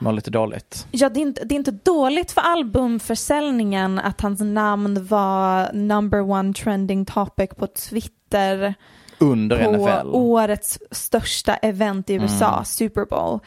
[0.02, 0.88] mår lite dåligt.
[0.92, 6.22] Ja, det är, inte, det är inte dåligt för albumförsäljningen att hans namn var number
[6.22, 8.74] one trending topic på Twitter
[9.18, 10.08] Under på NFL.
[10.08, 12.66] årets största event i USA, Mm.
[12.66, 13.40] Super Bowl.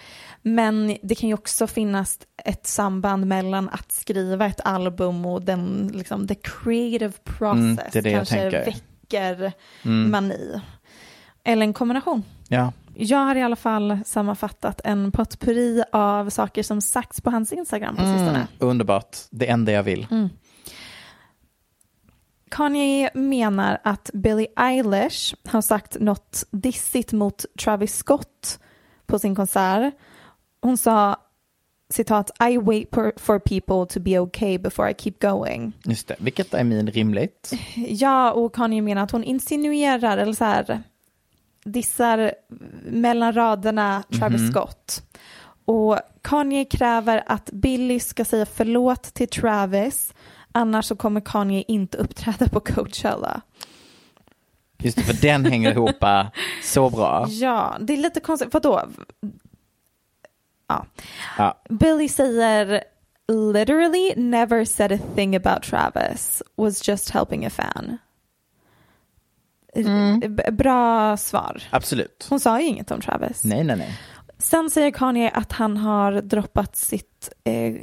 [0.42, 5.90] Men det kan ju också finnas ett samband mellan att skriva ett album och den,
[5.94, 9.52] liksom, the creative process Mm, det det kanske väcker
[9.84, 10.10] Mm.
[10.10, 10.60] mani.
[11.44, 12.22] Eller en kombination.
[12.48, 12.72] Ja.
[12.96, 17.96] Jag har i alla fall sammanfattat en potpurri av saker som sagts på hans Instagram
[17.96, 18.30] på sistone.
[18.30, 19.16] Mm, underbart.
[19.30, 20.06] Det enda jag vill.
[20.10, 20.28] Mm.
[22.50, 28.58] Kanye menar att Billie Eilish har sagt något dissigt mot Travis Scott
[29.06, 29.94] på sin konsert.
[30.62, 31.16] Hon sa
[31.90, 35.72] citat I wait for, for people to be okay before I keep going.
[35.84, 36.16] Just det.
[36.18, 37.52] Vilket är min rimligt.
[37.74, 40.82] Ja, och Kanye menar att hon insinuerar eller så här
[41.64, 42.32] dissar
[42.84, 44.50] mellan raderna Travis Mhm.
[44.52, 45.02] Scott.
[45.64, 50.14] Och Kanye kräver att Billy ska säga förlåt till Travis
[50.52, 53.40] annars så kommer Kanye inte uppträda på Coachella.
[54.78, 56.26] Just det, för den hänger ihop äh,
[56.62, 57.26] så bra.
[57.28, 58.54] Ja, det är lite konstigt.
[58.54, 58.82] Vadå?
[60.68, 60.86] Ja.
[61.38, 61.62] Ja.
[61.68, 62.84] Billy säger
[63.28, 67.98] literally never said a thing about Travis, was just helping a fan.
[70.28, 71.62] B- Bra svar.
[71.70, 72.26] Absolut.
[72.30, 73.44] Hon sa ju inget om Travis.
[73.44, 73.98] Nej, nej, nej.
[74.38, 77.74] Sen säger Kanye att han har droppat sitt eh,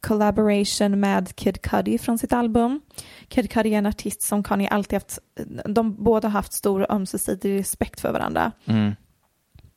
[0.00, 2.80] collaboration med Kid Cudi från sitt album.
[3.28, 5.18] Kid Cudi är en artist som Kanye alltid haft,
[5.64, 8.52] de båda har haft stor ömsesidig respekt för varandra.
[8.64, 8.92] Mm.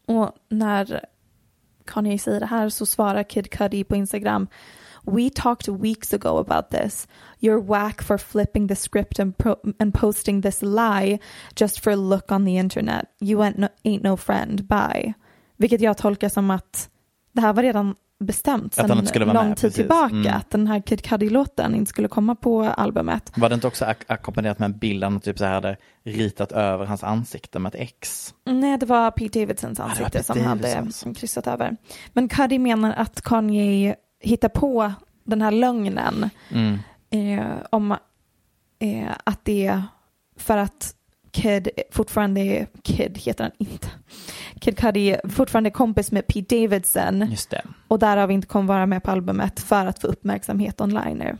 [0.08, 1.06] Och när
[1.86, 4.48] Kanye säger det här så svarar Kid Cudi på Instagram
[5.06, 7.08] We talked weeks ago about this.
[7.39, 11.20] You're whack for flipping the script and, pro- and posting this lie
[11.56, 13.06] just for a look on the internet.
[13.20, 14.64] You ain't no, ain't no friend.
[14.64, 15.14] Bye.
[15.58, 16.89] Vilket jag tolkar som att
[17.32, 19.76] det här var redan bestämt sedan lång med, tid precis.
[19.76, 20.16] tillbaka.
[20.16, 20.34] Mm.
[20.38, 23.32] Att den här Kid Cudi-låten inte skulle komma på albumet.
[23.36, 26.51] Var det inte också ak- ackompanjerat med en bild han typ så här hade ritat
[26.51, 28.34] över hans ansikte med ett X?
[28.45, 31.78] Nej, det var Pete Davidsons var ansikte Pete som hade kryssat över.
[32.14, 34.94] Men Cudi menar att Kanye hittar på
[35.24, 36.78] den här lögnen Mm.
[37.10, 37.92] eh, om
[38.80, 39.84] eh, att det är
[40.38, 40.96] för att
[41.32, 43.88] Kid fortfarande är, Kid heter han inte,
[44.60, 47.62] Kid Cudi är fortfarande kompis med Pete Davidson Just det.
[47.88, 51.38] och därav inte kommer vara med på albumet för att få uppmärksamhet online nu.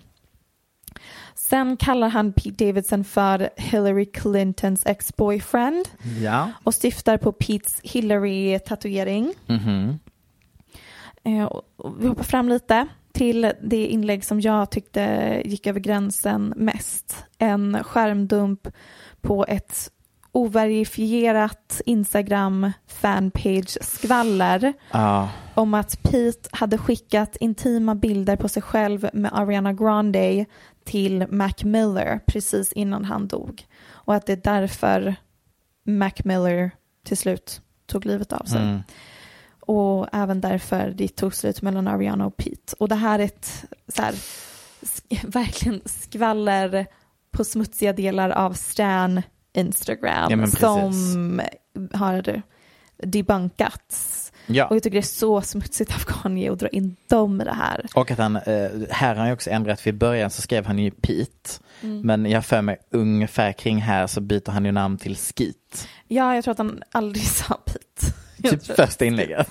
[1.36, 5.86] Sen kallar han Pete Davidson för Hillary Clintons ex-boyfriend
[6.22, 6.50] Ja.
[6.64, 9.34] och syftar på Petes Hillary-tatuering.
[9.48, 10.03] Och- och
[11.98, 17.26] Vi hoppar fram lite till det inlägg som jag tyckte gick över gränsen mest.
[17.38, 18.68] En skärmdump
[19.22, 19.90] på ett
[20.32, 25.30] overifierat Instagram fanpage skvaller Ja.
[25.56, 30.46] om att Pete hade skickat intima bilder på sig själv med Ariana Grande
[30.84, 33.66] till Mac Miller precis innan han dog.
[33.90, 35.16] Och att det är därför
[35.86, 36.72] Mac Miller
[37.06, 38.62] till slut tog livet av sig.
[38.62, 38.80] Mm.
[39.68, 42.76] Och även därför det tog slut mellan Ariana och Pete.
[42.80, 44.12] Och det här är ett så här,
[44.82, 46.86] sk- verkligen skvaller
[47.32, 49.22] på smutsiga delar av Stan
[49.54, 51.42] Instagram Ja, som
[51.94, 52.42] har
[52.98, 54.20] debunkats.
[54.46, 54.66] Ja.
[54.68, 57.54] Och jag tycker det är så smutsigt av Kanye att dra in dem i det
[57.54, 57.86] här.
[57.96, 60.66] Och att han, eh, här har han ju också ändrat, för i början så skrev
[60.66, 61.50] han ju Pete.
[61.82, 62.02] Mm.
[62.02, 65.88] Men jag för mig ungefär kring här så byter han ju namn till Skeet.
[66.08, 67.56] Ja, jag tror att han aldrig sa
[68.44, 69.50] Typ första inlägget.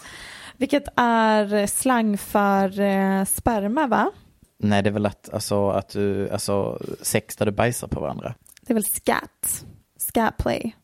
[0.57, 4.11] Vilket är slang för eh, sperma, va?
[4.59, 8.35] Nej det är väl att, alltså, att du, alltså sex där du bajsar på varandra.
[8.61, 9.65] Det är väl scat,
[9.99, 10.77] scatplay.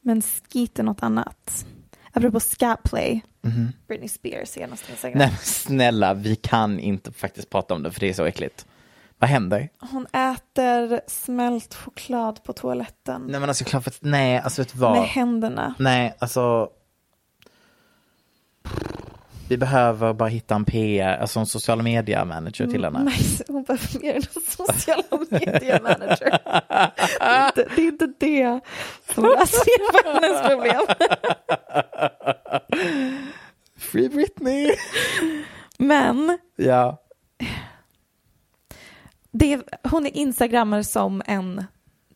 [0.00, 1.66] Men skit är något annat.
[2.12, 3.72] Apropå scatplay, Mhm.
[3.88, 5.18] Britney Spears senaste Instagram.
[5.18, 8.66] Nej snälla, vi kan inte faktiskt prata om det för det är så äckligt.
[9.18, 9.68] Vad händer?
[9.80, 14.72] Hon äter smält choklad på toaletten Nej men alltså klart för att, nej alltså vet
[14.72, 14.92] du vad?
[14.98, 15.74] med händerna.
[15.78, 16.68] Nej, alltså.
[19.48, 23.02] Vi behöver bara hitta en PR, alltså en sociala media manager till henne.
[23.04, 26.38] Nej, hon behöver mer än en sociala media manager.
[27.18, 28.60] Det är inte det, är inte det
[29.14, 30.82] som löser hennes problem.
[33.78, 34.72] Free Britney!
[35.78, 37.02] Men Ja.
[39.30, 39.60] det
[39.90, 41.64] hon är instagrammar som en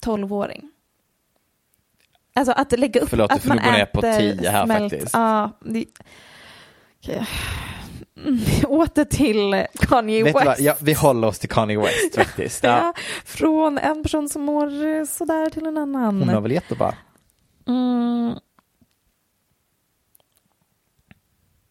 [0.01, 0.70] tolvåring.
[2.34, 5.14] Alltså att lägga upp Förlåt, att man ner på 10 här smält, faktiskt.
[5.14, 5.84] Ja, det,
[7.03, 7.26] Okej.
[8.16, 8.38] Mm,
[8.68, 10.61] Åter till Kanye Vet West.
[10.61, 12.64] Ja, vi håller oss till Kanye West faktiskt.
[12.64, 12.76] Ja.
[12.76, 12.92] Ja,
[13.24, 16.18] från en person som mår eh, sådär till en annan.
[16.18, 16.94] Hon mår väl jättebra.
[17.68, 18.34] Mm.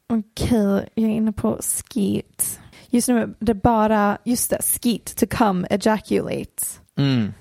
[0.07, 2.59] Okej, jag är inne på skeet.
[2.89, 6.63] Just nu är det bara, just det, skeet, to come, ejaculate.
[6.97, 7.33] Mm.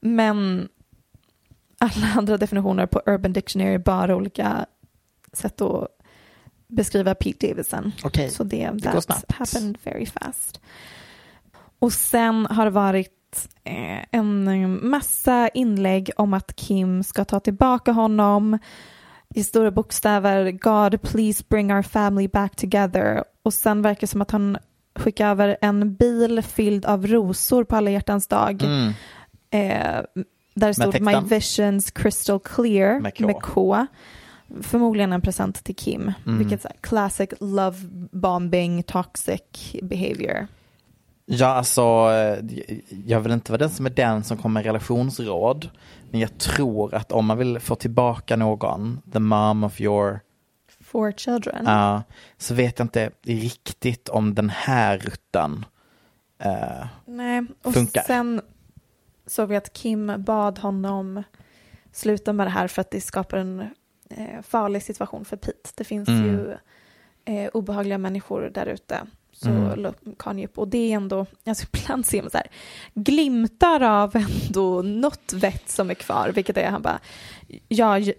[0.00, 0.68] Men
[1.78, 4.66] alla andra definitioner på Urban Dictionary är bara olika
[5.32, 5.95] sätt att
[6.68, 7.92] beskriva Pete Davidson.
[8.04, 9.32] Okej, Så det, det går snabbt.
[9.32, 10.60] happened very fast.
[11.78, 17.92] Och sen har det varit eh, en massa inlägg om att Kim ska ta tillbaka
[17.92, 18.58] honom
[19.34, 24.22] i stora bokstäver God please bring our family back together och sen verkar det som
[24.22, 24.58] att han
[24.94, 28.88] skickar över en bil fylld av rosor på alla hjärtans dag Mm.
[29.50, 30.02] eh,
[30.54, 33.26] där det stod My visions crystal clear Med K.
[33.26, 33.86] med K.
[34.62, 36.38] Förmodligen en present till Kim, Mm.
[36.38, 37.76] vilket är classic love
[38.12, 39.40] bombing toxic
[39.82, 40.46] behavior.
[41.28, 41.82] Ja, alltså,
[42.12, 42.44] eh,
[43.06, 45.70] jag vill inte vara den som är den som kommer med relationsråd.
[46.10, 50.20] Men jag tror att om man vill få tillbaka någon, the mom of your,
[50.80, 51.64] For children.
[51.66, 52.02] ja,
[52.38, 55.64] så vet jag inte riktigt om den här rutten
[56.38, 58.02] eh, Nej, och funkar.
[58.02, 58.40] sen
[59.26, 61.22] såg vi att Kim bad honom
[61.92, 63.64] sluta med det här för att det skapar en
[64.10, 65.70] eh, farlig situation för Pete.
[65.74, 66.24] Det finns Mm.
[66.26, 66.56] ju
[67.24, 69.00] eh, obehagliga människor där ute.
[69.32, 69.78] Så Mm.
[69.80, 70.58] la upp Kanye upp.
[70.58, 72.46] Och det är ändå, alltså ibland ser man så här,
[72.94, 76.98] glimtar av ändå något vett som är kvar, vilket är han bara,
[77.68, 78.12] jag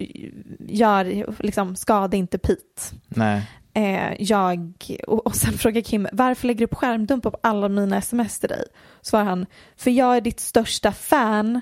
[0.60, 2.82] gör, liksom, skada inte Pete.
[3.08, 3.42] nej.
[3.74, 4.74] Eh, jag,
[5.08, 8.50] och, och sen frågar Kim, varför lägger du på skärmdump på alla mina sms till
[8.50, 8.66] dig?
[9.02, 11.62] Svarar han, för jag är ditt största fan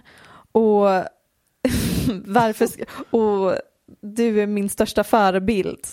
[0.52, 0.86] och
[2.26, 2.68] varför,
[3.10, 3.56] och
[4.02, 5.88] du är min största förebild.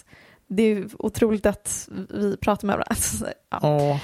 [0.47, 3.33] Det är otroligt att vi pratar med varandra.
[3.51, 3.59] Ja.
[3.63, 3.99] Åh.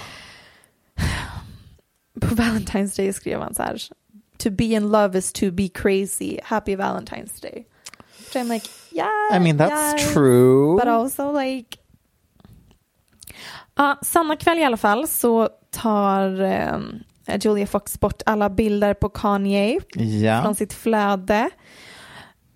[2.21, 3.79] På Valentine's Day skrev han så här,
[4.39, 7.67] to be in love is to be crazy, happy Valentine's Day.
[8.33, 10.77] So I'm like, yeah, I mean that's yes, true.
[10.77, 11.79] But also like
[13.75, 16.79] Ja, samma kväll i alla fall så tar eh,
[17.41, 20.43] Julia Fox bort alla bilder på Kanye Ja.
[20.43, 21.51] från sitt flöde.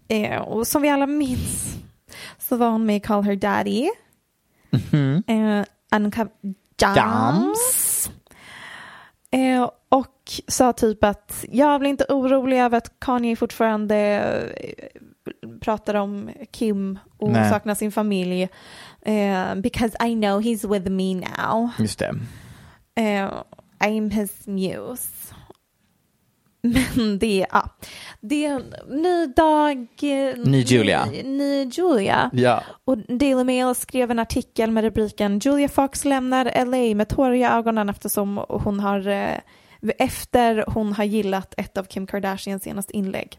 [0.08, 1.76] Eh, och som vi alla minns
[2.38, 3.88] så var hon med i Call Her Daddy.
[4.70, 5.22] Mhm.
[5.26, 5.64] Eh,
[5.96, 6.28] Uncut
[6.80, 8.10] Jams.
[9.30, 13.96] Eh, och sa typ att jag blir inte orolig över att Kanye fortfarande
[14.56, 15.00] eh,
[15.60, 17.50] pratar om Kim och Nej.
[17.50, 18.48] saknar sin familj.
[19.02, 21.70] Eh, because I know he's with me now.
[21.78, 22.14] Just det.
[22.94, 23.30] Eh,
[23.78, 25.08] I'm his muse.
[26.96, 27.68] Men det ja,
[28.20, 29.78] det är en ny dag.
[30.02, 31.04] eh, Ny Julia.
[31.04, 32.30] Ny, ny Julia.
[32.32, 32.62] Ja.
[32.84, 37.44] Och Daily Mail skrev en artikel med rubriken Julia Fox lämnar LA med tårar i
[37.44, 39.38] ögonen eftersom hon har eh,
[39.98, 43.38] efter hon har gillat ett av Kim Kardashians senaste inlägg.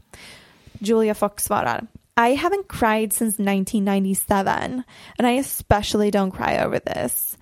[0.79, 4.83] Julia Fox svarar I haven't cried since 1997
[5.17, 7.37] and I especially don't cry over this.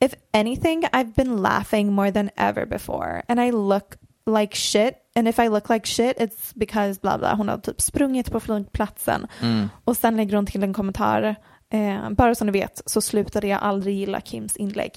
[0.00, 5.28] If anything, I've been laughing more than ever before and I look like shit and
[5.28, 7.34] if I look like shit it's because bla bla.
[7.34, 9.68] Hon har typ sprungit på flygplatsen Mm.
[9.84, 11.36] och sen lägger hon till en kommentar.
[11.70, 14.92] Eh, bara som ni vet så slutade jag aldrig gilla Kims inlägg.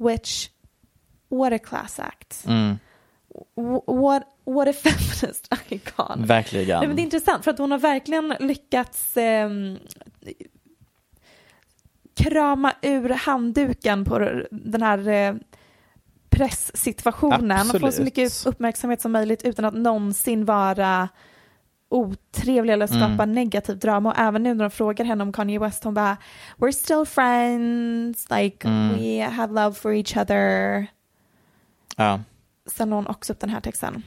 [0.00, 0.50] Which,
[1.30, 2.44] what a class act.
[2.46, 2.78] Mm.
[3.86, 6.26] What, what a feminist icon.
[6.26, 6.78] Verkligen.
[6.78, 9.78] Nej, men det är intressant för att hon har verkligen lyckats ehm,
[12.16, 14.18] krama ur handduken på
[14.50, 15.34] den här eh,
[16.36, 21.08] presssituationen och få så mycket uppmärksamhet som möjligt utan att någonsin vara
[21.88, 23.32] otrevlig eller skapa Mm.
[23.32, 24.10] negativ drama.
[24.12, 26.16] Och även nu när de frågar henne om Kanye West, hon bara
[26.56, 28.96] We're still friends, like Mm.
[28.98, 30.86] we have love for each other.
[31.96, 32.20] Ja.
[32.66, 34.02] Sen la hon också upp den här texten.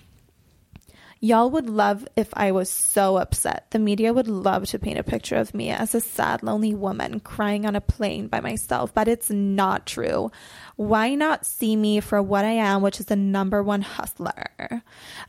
[1.19, 3.71] Y'all would love if I was so upset.
[3.71, 7.19] The media would love to paint a picture of me as a sad, lonely woman
[7.19, 10.31] crying on a plane by myself, but it's not true.
[10.75, 14.83] Why not see me for what I am, which is the number one hustler?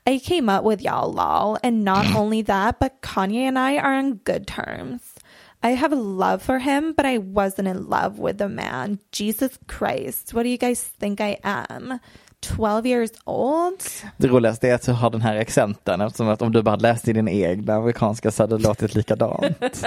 [0.06, 3.94] I came up with y'all, lol, and not only that, but Kanye and I are
[3.94, 5.14] on good terms.
[5.62, 9.00] I have love for him, but I wasn't in love with the man.
[9.10, 11.98] Jesus Christ, what do you guys think I am?
[12.40, 13.80] 12 years old?
[14.16, 17.08] Det roligaste är att du har den här accenten eftersom att om du bara läst
[17.08, 19.42] i din egna amerikanska så hade det låtit likadant.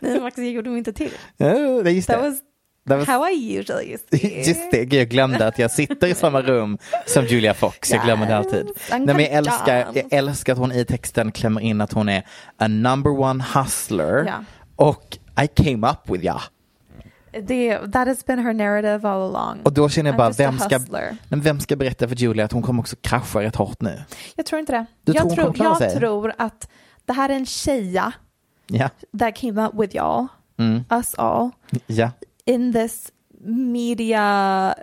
[0.00, 1.10] Nej, Max, jag gjorde mig inte till.
[1.36, 1.48] Ja,
[1.82, 2.28] det just That det.
[2.30, 2.38] was
[2.88, 4.38] That was- How I usually see.
[4.48, 7.90] Just det, jag glömde att jag sitter i samma rum som Julia Fox.
[7.90, 8.66] Jag glömmer det alltid.
[8.90, 12.22] Nej, men jag, älskar, jag älskar att hon i texten klämmer in att hon är
[12.58, 14.44] a number one hustler Ja.
[14.76, 16.40] och I came up with ya.
[17.42, 19.60] Det, that has been her narrative all along.
[19.64, 20.80] Och då känner jag bara, vem ska,
[21.28, 24.02] men vem ska berätta för Julia att hon kommer också krascha rätt hårt nu?
[24.36, 24.86] Jag tror inte det.
[25.04, 25.98] Du jag tror klara jag sig?
[25.98, 26.68] tror att
[27.04, 28.12] det här är en tjeja
[28.66, 30.26] Ja, that came up with y'all,
[30.58, 30.84] Mm.
[30.90, 31.50] us all,
[31.86, 32.10] ja.
[32.44, 33.12] in this
[33.44, 34.74] media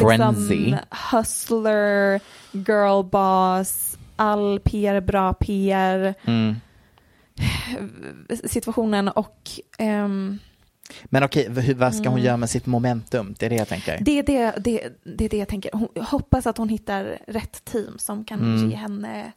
[0.00, 0.54] Frenzy.
[0.54, 0.78] liksom,
[1.12, 2.20] hustler,
[2.52, 6.56] girl boss, all PR bra PR Mm.
[8.44, 10.38] situationen och ehm,
[11.04, 12.24] Men okej, hur, vad ska hon Mm.
[12.26, 13.34] göra med sitt momentum?
[13.38, 13.98] Det är det jag tänker.
[14.00, 15.70] det, är det, det, det är det jag tänker.
[15.72, 18.70] Hon, jag hoppas att hon hittar rätt team som kan Mm.
[18.70, 19.32] ge henne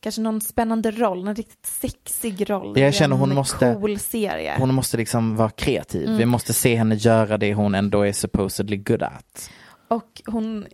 [0.00, 4.54] kanske någon spännande roll, någon riktigt sexig roll Jag känner en hon måste- cool serie.
[4.58, 6.04] Hon måste liksom vara kreativ.
[6.06, 6.18] Mm.
[6.18, 9.50] Vi måste se henne göra det hon ändå är supposedly good at.
[9.88, 10.66] Och hon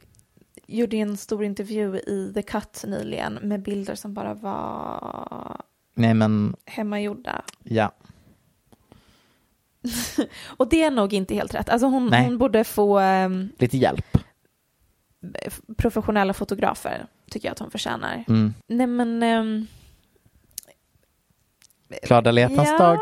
[0.66, 5.60] gjorde en stor intervju i The Cut nyligen med bilder som bara var
[5.94, 7.42] Nej men, hemmagjorda.
[7.64, 7.92] ja.
[10.56, 11.68] Och det är nog inte helt rätt.
[11.68, 14.18] Alltså hon, hon borde få ehm, Lite hjälp.
[15.76, 18.24] professionella fotografer, tycker jag att hon förtjänar.
[18.28, 18.54] Mm.
[18.66, 19.22] Nej men...
[19.22, 19.66] ehm,
[22.02, 22.98] Glada alla hjärtans dag.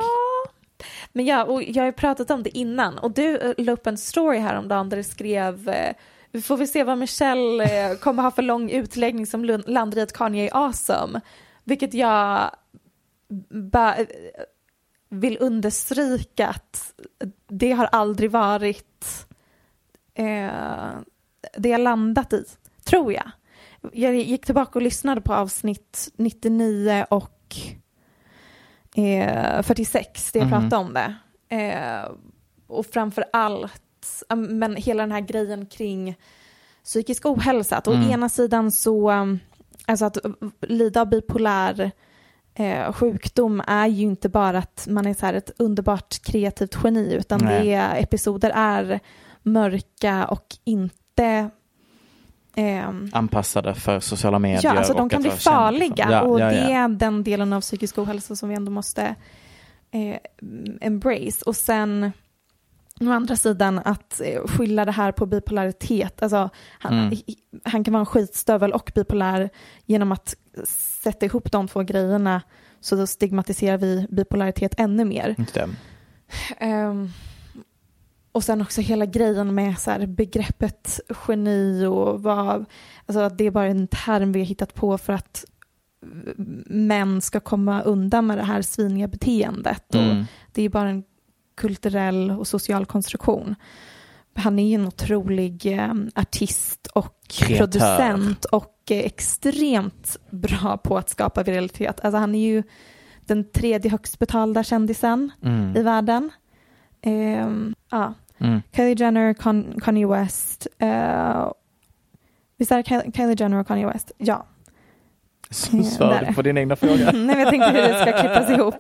[1.13, 3.99] Men ja, och jag har pratat om det innan och du eh, la upp en
[3.99, 5.93] story häromdagen där du skrev eh,
[6.33, 9.99] vi får vi se vad Michelle eh, kommer ha för lång utläggning som lund- landar
[9.99, 11.21] i att Kanye är awesome.
[11.65, 12.51] Vilket jag
[13.51, 14.07] ba, eh,
[15.11, 16.95] vill understryka att
[17.49, 19.27] det har aldrig varit
[20.15, 20.91] eh,
[21.57, 22.45] det jag landat i,
[22.85, 23.31] tror jag.
[23.93, 27.57] Jag gick tillbaka och lyssnade på avsnitt 99 och
[28.97, 30.61] eh, 46, det jag Mhm.
[30.61, 31.15] pratade om det.
[31.57, 32.11] Eh,
[32.67, 36.15] och framför allt, men hela den här grejen kring
[36.85, 37.77] psykisk ohälsa.
[37.77, 38.11] Att å Mm.
[38.11, 39.11] ena sidan så,
[39.87, 40.19] alltså att
[40.61, 41.91] lida av bipolär
[42.61, 47.15] eh, sjukdom är ju inte bara att man är så här ett underbart kreativt geni,
[47.15, 47.65] utan Nej.
[47.65, 49.01] det är, episoder är
[49.43, 51.51] mörka och inte
[52.57, 54.61] ehm, Anpassade för sociala medier.
[54.65, 56.13] Ja, alltså de kan bli farliga liksom.
[56.13, 56.85] Ja, och ja, det ja.
[56.85, 59.15] är den delen av psykisk ohälsa som vi ändå måste
[59.91, 60.17] eh,
[60.81, 61.43] embrace.
[61.47, 62.13] Och sen
[63.09, 66.23] å andra sidan att eh, skylla det här på bipolaritet.
[66.23, 67.19] Alltså, han, Mm.
[67.65, 69.51] han kan vara en skitstövel och bipolär
[69.87, 70.35] genom att
[71.03, 72.43] sätta ihop de två grejerna
[72.81, 75.35] så då stigmatiserar vi bipolaritet ännu mer.
[76.59, 77.09] Ehm,
[78.33, 82.65] och sen också hela grejen med så här, begreppet geni och vad,
[83.07, 85.45] alltså att det är bara en term vi har hittat på för att
[86.67, 89.95] män ska komma undan med det här sviniga beteendet.
[89.95, 90.21] Mm.
[90.21, 91.05] Och det är bara en
[91.61, 93.55] kulturell och social konstruktion.
[94.35, 97.59] Han är ju en otrolig eh, artist och Kreatör.
[97.59, 102.01] producent och eh, extremt bra på att skapa viralitet.
[102.05, 102.63] Alltså han är ju
[103.27, 105.77] den tredje högst betalda kändisen Mm.
[105.77, 106.31] i världen.
[107.03, 108.15] Ehm, ja.
[108.39, 108.63] Mm.
[108.77, 110.67] Kylie Jenner, Con- Kanye West.
[110.83, 111.53] Uh,
[112.57, 114.13] visst är det Ky- Kylie Jenner och Kanye West?
[114.19, 114.47] Ja.
[116.29, 116.95] Du på din egna fråga?
[117.13, 118.75] Nej, men jag tänkte hur det ska klippas ihop.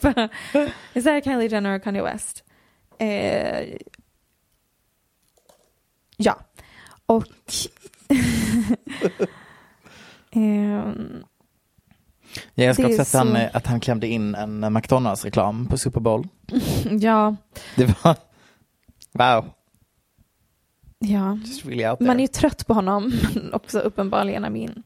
[0.93, 2.45] Visst är det Kylie Jenner och Kanye West?
[3.01, 3.77] Eh,
[6.17, 6.39] ja.
[7.07, 7.25] Och...
[10.33, 11.25] Ehm,
[12.55, 15.67] Jag älskar är också att, han, så- eh, att han klämde in en eh, McDonalds-reklam
[15.67, 16.29] på Super Bowl.
[17.01, 17.37] ja,
[17.77, 18.17] Det var...
[19.13, 19.51] Wow.
[20.99, 21.39] ja.
[21.65, 22.07] Really.
[22.07, 23.13] Man är ju trött på honom,
[23.53, 24.45] också uppenbarligen.
[24.45, 24.83] I mean,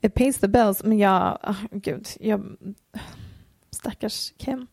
[0.00, 0.82] it pays the bills.
[0.84, 2.56] Men jag, oh, gud, jag,
[3.70, 4.66] stackars Kim.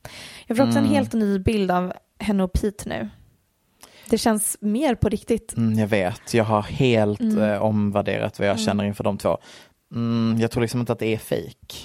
[0.48, 0.96] Jag får också en Mm.
[0.96, 1.94] helt ny bild av
[2.24, 3.10] henne och Pete nu.
[4.10, 5.58] Det känns mer på riktigt.
[5.58, 7.40] Mm, jag vet, jag har helt Mm.
[7.52, 8.66] eh, omvärderat vad jag Mm.
[8.66, 9.38] känner inför de två.
[9.96, 11.76] Mm, jag tror liksom inte att det är fake.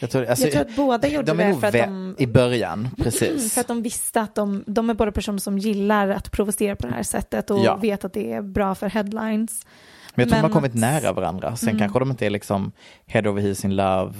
[0.00, 2.14] Jag tror, alltså, jag tror att båda gjorde de är det för att de...
[2.18, 3.54] I början, precis.
[3.54, 6.86] För att de visste att de, de är båda personer som gillar att provocera på
[6.86, 7.76] det här sättet och Ja.
[7.76, 9.66] vet att det är bra för headlines.
[10.14, 11.56] Men jag tror de har Men kommit nära varandra.
[11.56, 11.78] Sen Mm.
[11.78, 12.72] kanske de inte är liksom
[13.06, 14.12] head over heels in love,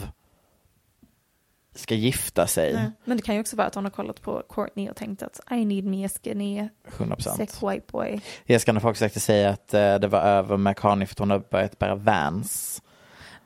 [1.78, 2.72] ska gifta sig.
[2.74, 2.90] Nej.
[3.04, 5.40] Men det kan ju också vara att hon har kollat på Courtney och tänkt att
[5.50, 6.68] I need me a skinny
[6.98, 7.36] 100%.
[7.36, 8.20] sick white boy.
[8.46, 11.30] Jessica har faktiskt försökte säga att eh, det var över med Kanye för att hon
[11.30, 12.82] har börjat bära Vans.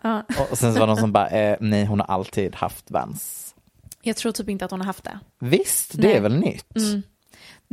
[0.03, 0.23] Ja.
[0.51, 3.55] Och sen så var det någon som bara, eh, nej hon har alltid haft Vans.
[4.03, 5.19] Jag tror typ inte att hon har haft det.
[5.39, 6.17] Visst, det Nej.
[6.17, 6.77] är väl nytt?
[6.77, 7.03] Mm.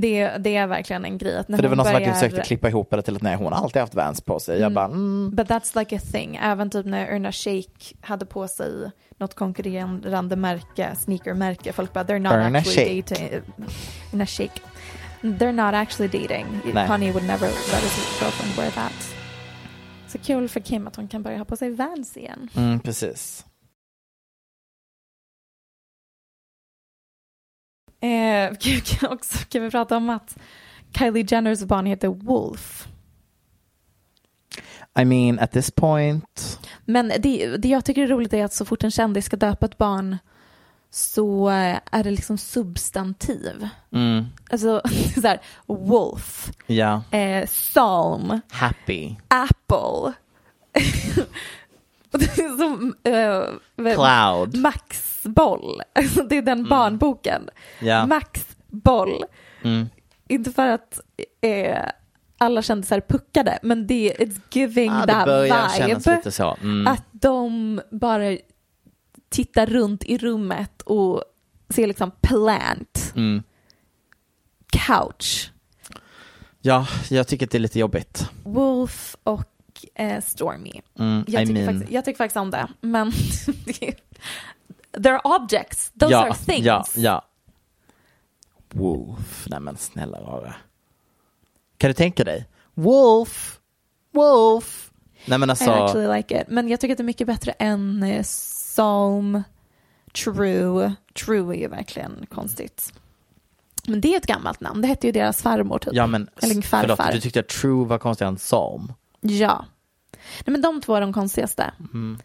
[0.02, 1.38] Det, det är verkligen en grej.
[1.38, 3.22] Att när För det var någon som verkligen börjar- försökte klippa ihop det till att
[3.22, 4.56] nej hon har alltid haft Vans på sig.
[4.60, 4.74] Jag Mm.
[4.74, 5.32] bara, mm.
[5.36, 6.40] But that's like a thing.
[6.44, 11.74] Även typ när Erna Shake hade på sig något konkurrerande märke, sneakermärke.
[11.74, 13.16] Folk bara, they're not Erna actually Shake.
[13.16, 13.42] dating.
[14.14, 14.62] Erna Shake.
[15.22, 16.46] They're not actually dating.
[16.74, 16.88] Nej.
[16.88, 19.16] Kanye would never let his girlfriend wear that.
[20.08, 22.50] Så kul för Kim att hon kan börja ha på sig Vans igen.
[22.56, 23.46] Mm, precis.
[28.02, 30.38] Eh, kan, också, kan vi prata om att
[30.98, 32.88] Kylie Jenners barn heter Wolf.
[35.00, 36.60] I mean, at this point.
[36.86, 39.66] Men det, det jag tycker är roligt är att så fort en kändis ska döpa
[39.66, 40.18] ett barn
[40.92, 43.68] så eh, är det liksom substantiv.
[43.94, 44.82] Mm, Alltså
[45.22, 47.04] så här, Wolf, ja.
[47.12, 49.16] eh, Psalm, Happy.
[49.28, 50.14] Apple.
[52.14, 54.58] Är som eh, Cloud.
[54.58, 55.82] Max Boll.
[55.94, 57.50] Alltså, det är den barnboken.
[57.82, 58.06] Ja.
[58.06, 59.24] Max Boll.
[59.64, 59.90] Mm.
[60.28, 61.00] Inte för att
[61.42, 61.86] eh,
[62.38, 66.58] alla kändisar puckade, men det it's giving Ah, that vibe.
[66.62, 66.88] Mm.
[66.88, 68.38] Att de bara
[69.30, 71.24] tittar runt i rummet och
[71.70, 73.44] ser liksom plant, Mm.
[74.68, 75.52] couch,
[76.62, 78.30] Ja, jag tycker att det är lite jobbigt.
[78.44, 79.49] Wolf och
[79.96, 80.82] eh, Stormy.
[81.00, 83.12] Mm, Jag I tycker, mean, faktiskt, jag tycker faktiskt om det, men
[84.98, 86.66] they're objects, those ja, are things.
[86.66, 87.26] Ja, ja.
[88.74, 90.54] Wolf, nej men snälla rara.
[91.78, 92.46] Kan du tänka dig?
[92.74, 93.60] Wolf,
[94.12, 94.92] Wolf.
[95.26, 96.48] Nej men I alltså, actually like it.
[96.48, 99.44] Men jag tycker att det är mycket bättre än eh, Psalm,
[100.24, 100.96] True.
[101.26, 102.94] True är ju verkligen konstigt.
[103.88, 104.82] Men det är ett gammalt namn.
[104.82, 105.94] Det hette ju deras farmor typ.
[105.94, 106.96] ja men Eller farfar.
[106.96, 108.94] förlåt, du tyckte att True var konstigare än Psalm.
[109.22, 109.66] Ja.
[110.46, 111.74] Nej, men de två är de konstigaste.
[111.94, 112.20] Mm.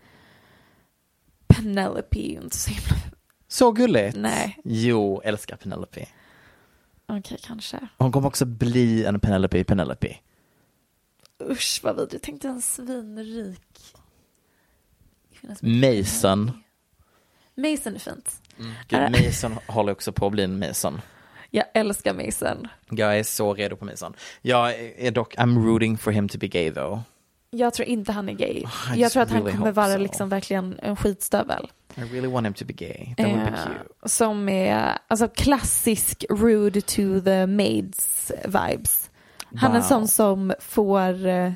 [1.47, 2.97] Penelope är ju inte så himla...
[3.49, 4.17] Så gulligt.
[4.17, 4.59] Nej.
[4.65, 6.07] Jo, älskar Penelope.
[7.07, 7.89] Okej, kanske.
[7.99, 10.17] Hon kommer också bli en Penelope Penelope.
[11.51, 12.25] Usch vad vidrigt.
[12.25, 13.95] Tänk dig en svinrik.
[15.61, 16.51] Mason.
[17.55, 18.41] Mason är fint.
[18.89, 19.11] Gud, Äh.
[19.27, 21.01] Mason håller också på att bli en Mason.
[21.57, 22.69] Jag älskar Mason.
[22.91, 24.15] Jag är så redo på Mason.
[24.43, 27.01] Jag är dock, I'm rooting for him to be gay though.
[27.51, 28.65] Jag tror inte han är gay.
[28.97, 29.99] I jag tror att han really kommer hope vara so.
[29.99, 31.71] liksom verkligen en skitstövel.
[31.95, 33.15] I really want him to be gay.
[33.17, 34.09] That would be Eh, cute.
[34.09, 39.11] som är alltså klassisk rude to the maids vibes.
[39.57, 39.89] Han är en Wow.
[39.89, 41.53] sån som får eh,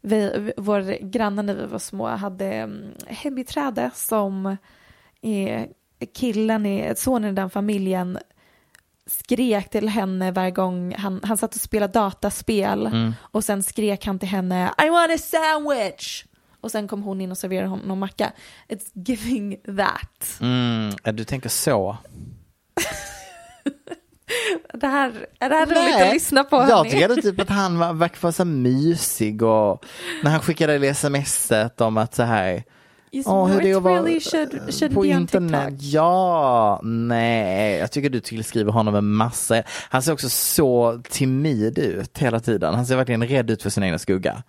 [0.00, 4.56] vi, vår granne när vi var små hade mm, hembiträde som
[5.22, 5.68] är
[6.14, 8.18] killen, är, sonen i den familjen
[9.06, 13.14] skrek till henne varje gång han, han satt och spelade dataspel Mm.
[13.20, 16.24] och sen skrek han till henne I want a sandwich
[16.60, 18.32] och sen kom hon in och serverade honom någon macka.
[18.68, 20.40] It's giving that.
[20.40, 21.96] Mm, du tänker så.
[24.74, 26.56] Det här, är det här roligt att lyssna på?
[26.56, 29.84] Jag tycker typ att han var, verkar vara så mysig och
[30.22, 32.64] när han skickade det smset om att så här
[33.26, 35.74] Åh, hur det är att vara really should, should på internet.
[35.78, 39.62] Ja, nej, jag tycker du tillskriver honom en massa.
[39.88, 42.74] Han ser också så timid ut hela tiden.
[42.74, 44.42] Han ser verkligen rädd ut för sin egna skugga.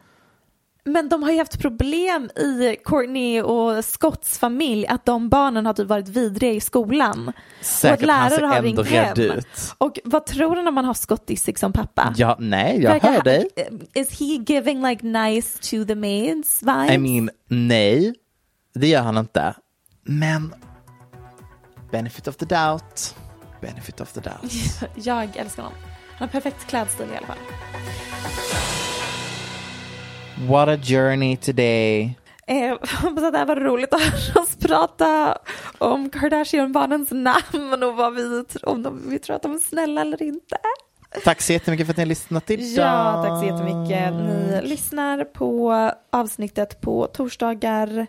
[0.87, 5.73] Men de har ju haft problem i Courtney och Scotts familj att de barnen har
[5.73, 7.31] typ varit vidriga i skolan.
[7.61, 9.37] Säkert, och att ser lärare har ändå ringt rädd hem.
[9.37, 9.47] ut.
[9.77, 12.13] Och vad tror du när man har Scott Disick som pappa?
[12.17, 13.49] Ja, nej, jag Verkar hör dig.
[13.93, 16.91] Is he giving like nice to the maids vibes?
[16.91, 18.13] I mean, nej,
[18.79, 19.55] det gör han inte.
[20.03, 20.55] Men
[21.91, 23.15] benefit of the doubt.
[23.61, 24.53] Benefit of the doubt.
[24.95, 25.77] Jag älskar honom.
[26.17, 27.37] Han har perfekt klädstil i alla fall.
[30.47, 32.17] What a journey today.
[32.47, 35.37] Eh, Jag hoppas att det här var roligt att höra oss prata
[35.77, 40.21] om Kardashian-barnens namn och vad vi, om de, vi tror att de är snälla eller
[40.21, 40.57] inte.
[41.23, 42.85] Tack så jättemycket för att ni har lyssnat idag.
[42.85, 44.13] Ja, tack så jättemycket.
[44.13, 45.73] Ni lyssnar på
[46.11, 48.07] avsnittet på torsdagar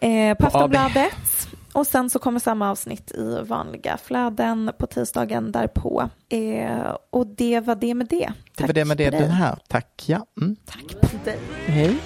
[0.00, 0.54] eh, på På AB.
[0.54, 1.48] Aftonbladet.
[1.72, 6.08] Och sen så kommer samma avsnitt i vanliga flöden på tisdagen därpå.
[6.28, 8.32] Eh, och det var det med det.
[8.56, 9.58] Det var det med det den här.
[9.68, 10.26] Tack, ja.
[10.40, 10.56] Mm.
[10.66, 11.38] Tack på dig.
[11.66, 11.96] Hej.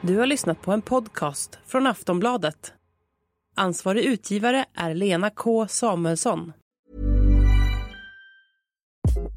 [0.00, 2.72] Du har lyssnat på en podcast från Aftonbladet.
[3.56, 6.52] Ansvarig utgivare är Lena K Samuelsson.